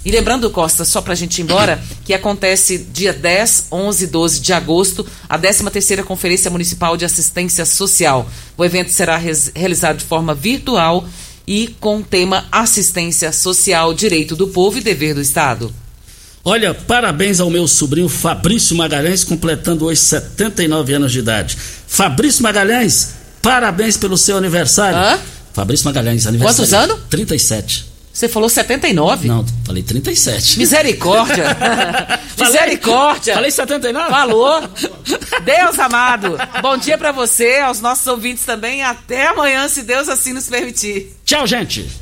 E 0.05 0.11
lembrando, 0.11 0.51
Costa, 0.51 0.85
só 0.85 1.01
para 1.01 1.13
a 1.13 1.17
gente 1.17 1.39
ir 1.39 1.43
embora, 1.43 1.81
que 2.05 2.13
acontece 2.13 2.79
dia 2.79 3.13
10, 3.13 3.67
11 3.71 4.05
e 4.05 4.07
12 4.09 4.41
de 4.41 4.53
agosto, 4.53 5.07
a 5.29 5.39
13ª 5.39 6.03
Conferência 6.03 6.51
Municipal 6.51 6.97
de 6.97 7.05
Assistência 7.05 7.65
Social. 7.65 8.29
O 8.57 8.65
evento 8.65 8.91
será 8.91 9.17
realizado 9.55 9.99
de 9.99 10.05
forma 10.05 10.35
virtual 10.35 11.07
e 11.47 11.69
com 11.79 11.99
o 11.99 12.03
tema 12.03 12.45
Assistência 12.51 13.31
Social, 13.33 13.95
Direito 13.95 14.35
do 14.35 14.49
Povo 14.49 14.79
e 14.79 14.81
Dever 14.81 15.15
do 15.15 15.21
Estado. 15.21 15.73
Olha, 16.45 16.75
parabéns 16.75 17.39
ao 17.39 17.49
meu 17.49 17.69
sobrinho 17.69 18.09
Fabrício 18.09 18.75
Magalhães, 18.75 19.23
completando 19.23 19.85
hoje 19.85 20.01
79 20.01 20.95
anos 20.95 21.13
de 21.13 21.21
idade. 21.21 21.57
Fabrício 21.87 22.43
Magalhães, 22.43 23.11
parabéns 23.41 23.97
pelo 23.97 24.19
seu 24.19 24.37
aniversário. 24.37 24.99
Hã? 24.99 25.21
Fabrício 25.53 25.85
Magalhães, 25.85 26.27
aniversário. 26.27 26.57
Quantos 26.57 26.75
anos? 26.75 26.99
37. 27.09 27.91
Você 28.13 28.29
falou 28.29 28.49
79? 28.49 29.27
Não, 29.27 29.45
falei 29.65 29.83
37. 29.83 30.59
Misericórdia! 30.59 31.57
Misericórdia! 32.39 33.35
Falei 33.35 33.51
79? 33.51 34.11
Falou! 34.11 34.63
Deus 35.45 35.79
amado! 35.79 36.39
Bom 36.61 36.77
dia 36.77 36.99
para 36.99 37.11
você, 37.11 37.61
aos 37.61 37.81
nossos 37.81 38.07
ouvintes 38.07 38.45
também. 38.45 38.83
Até 38.83 39.29
amanhã, 39.29 39.67
se 39.69 39.83
Deus 39.83 40.09
assim 40.09 40.33
nos 40.33 40.49
permitir. 40.49 41.17
Tchau, 41.25 41.47
gente! 41.47 42.02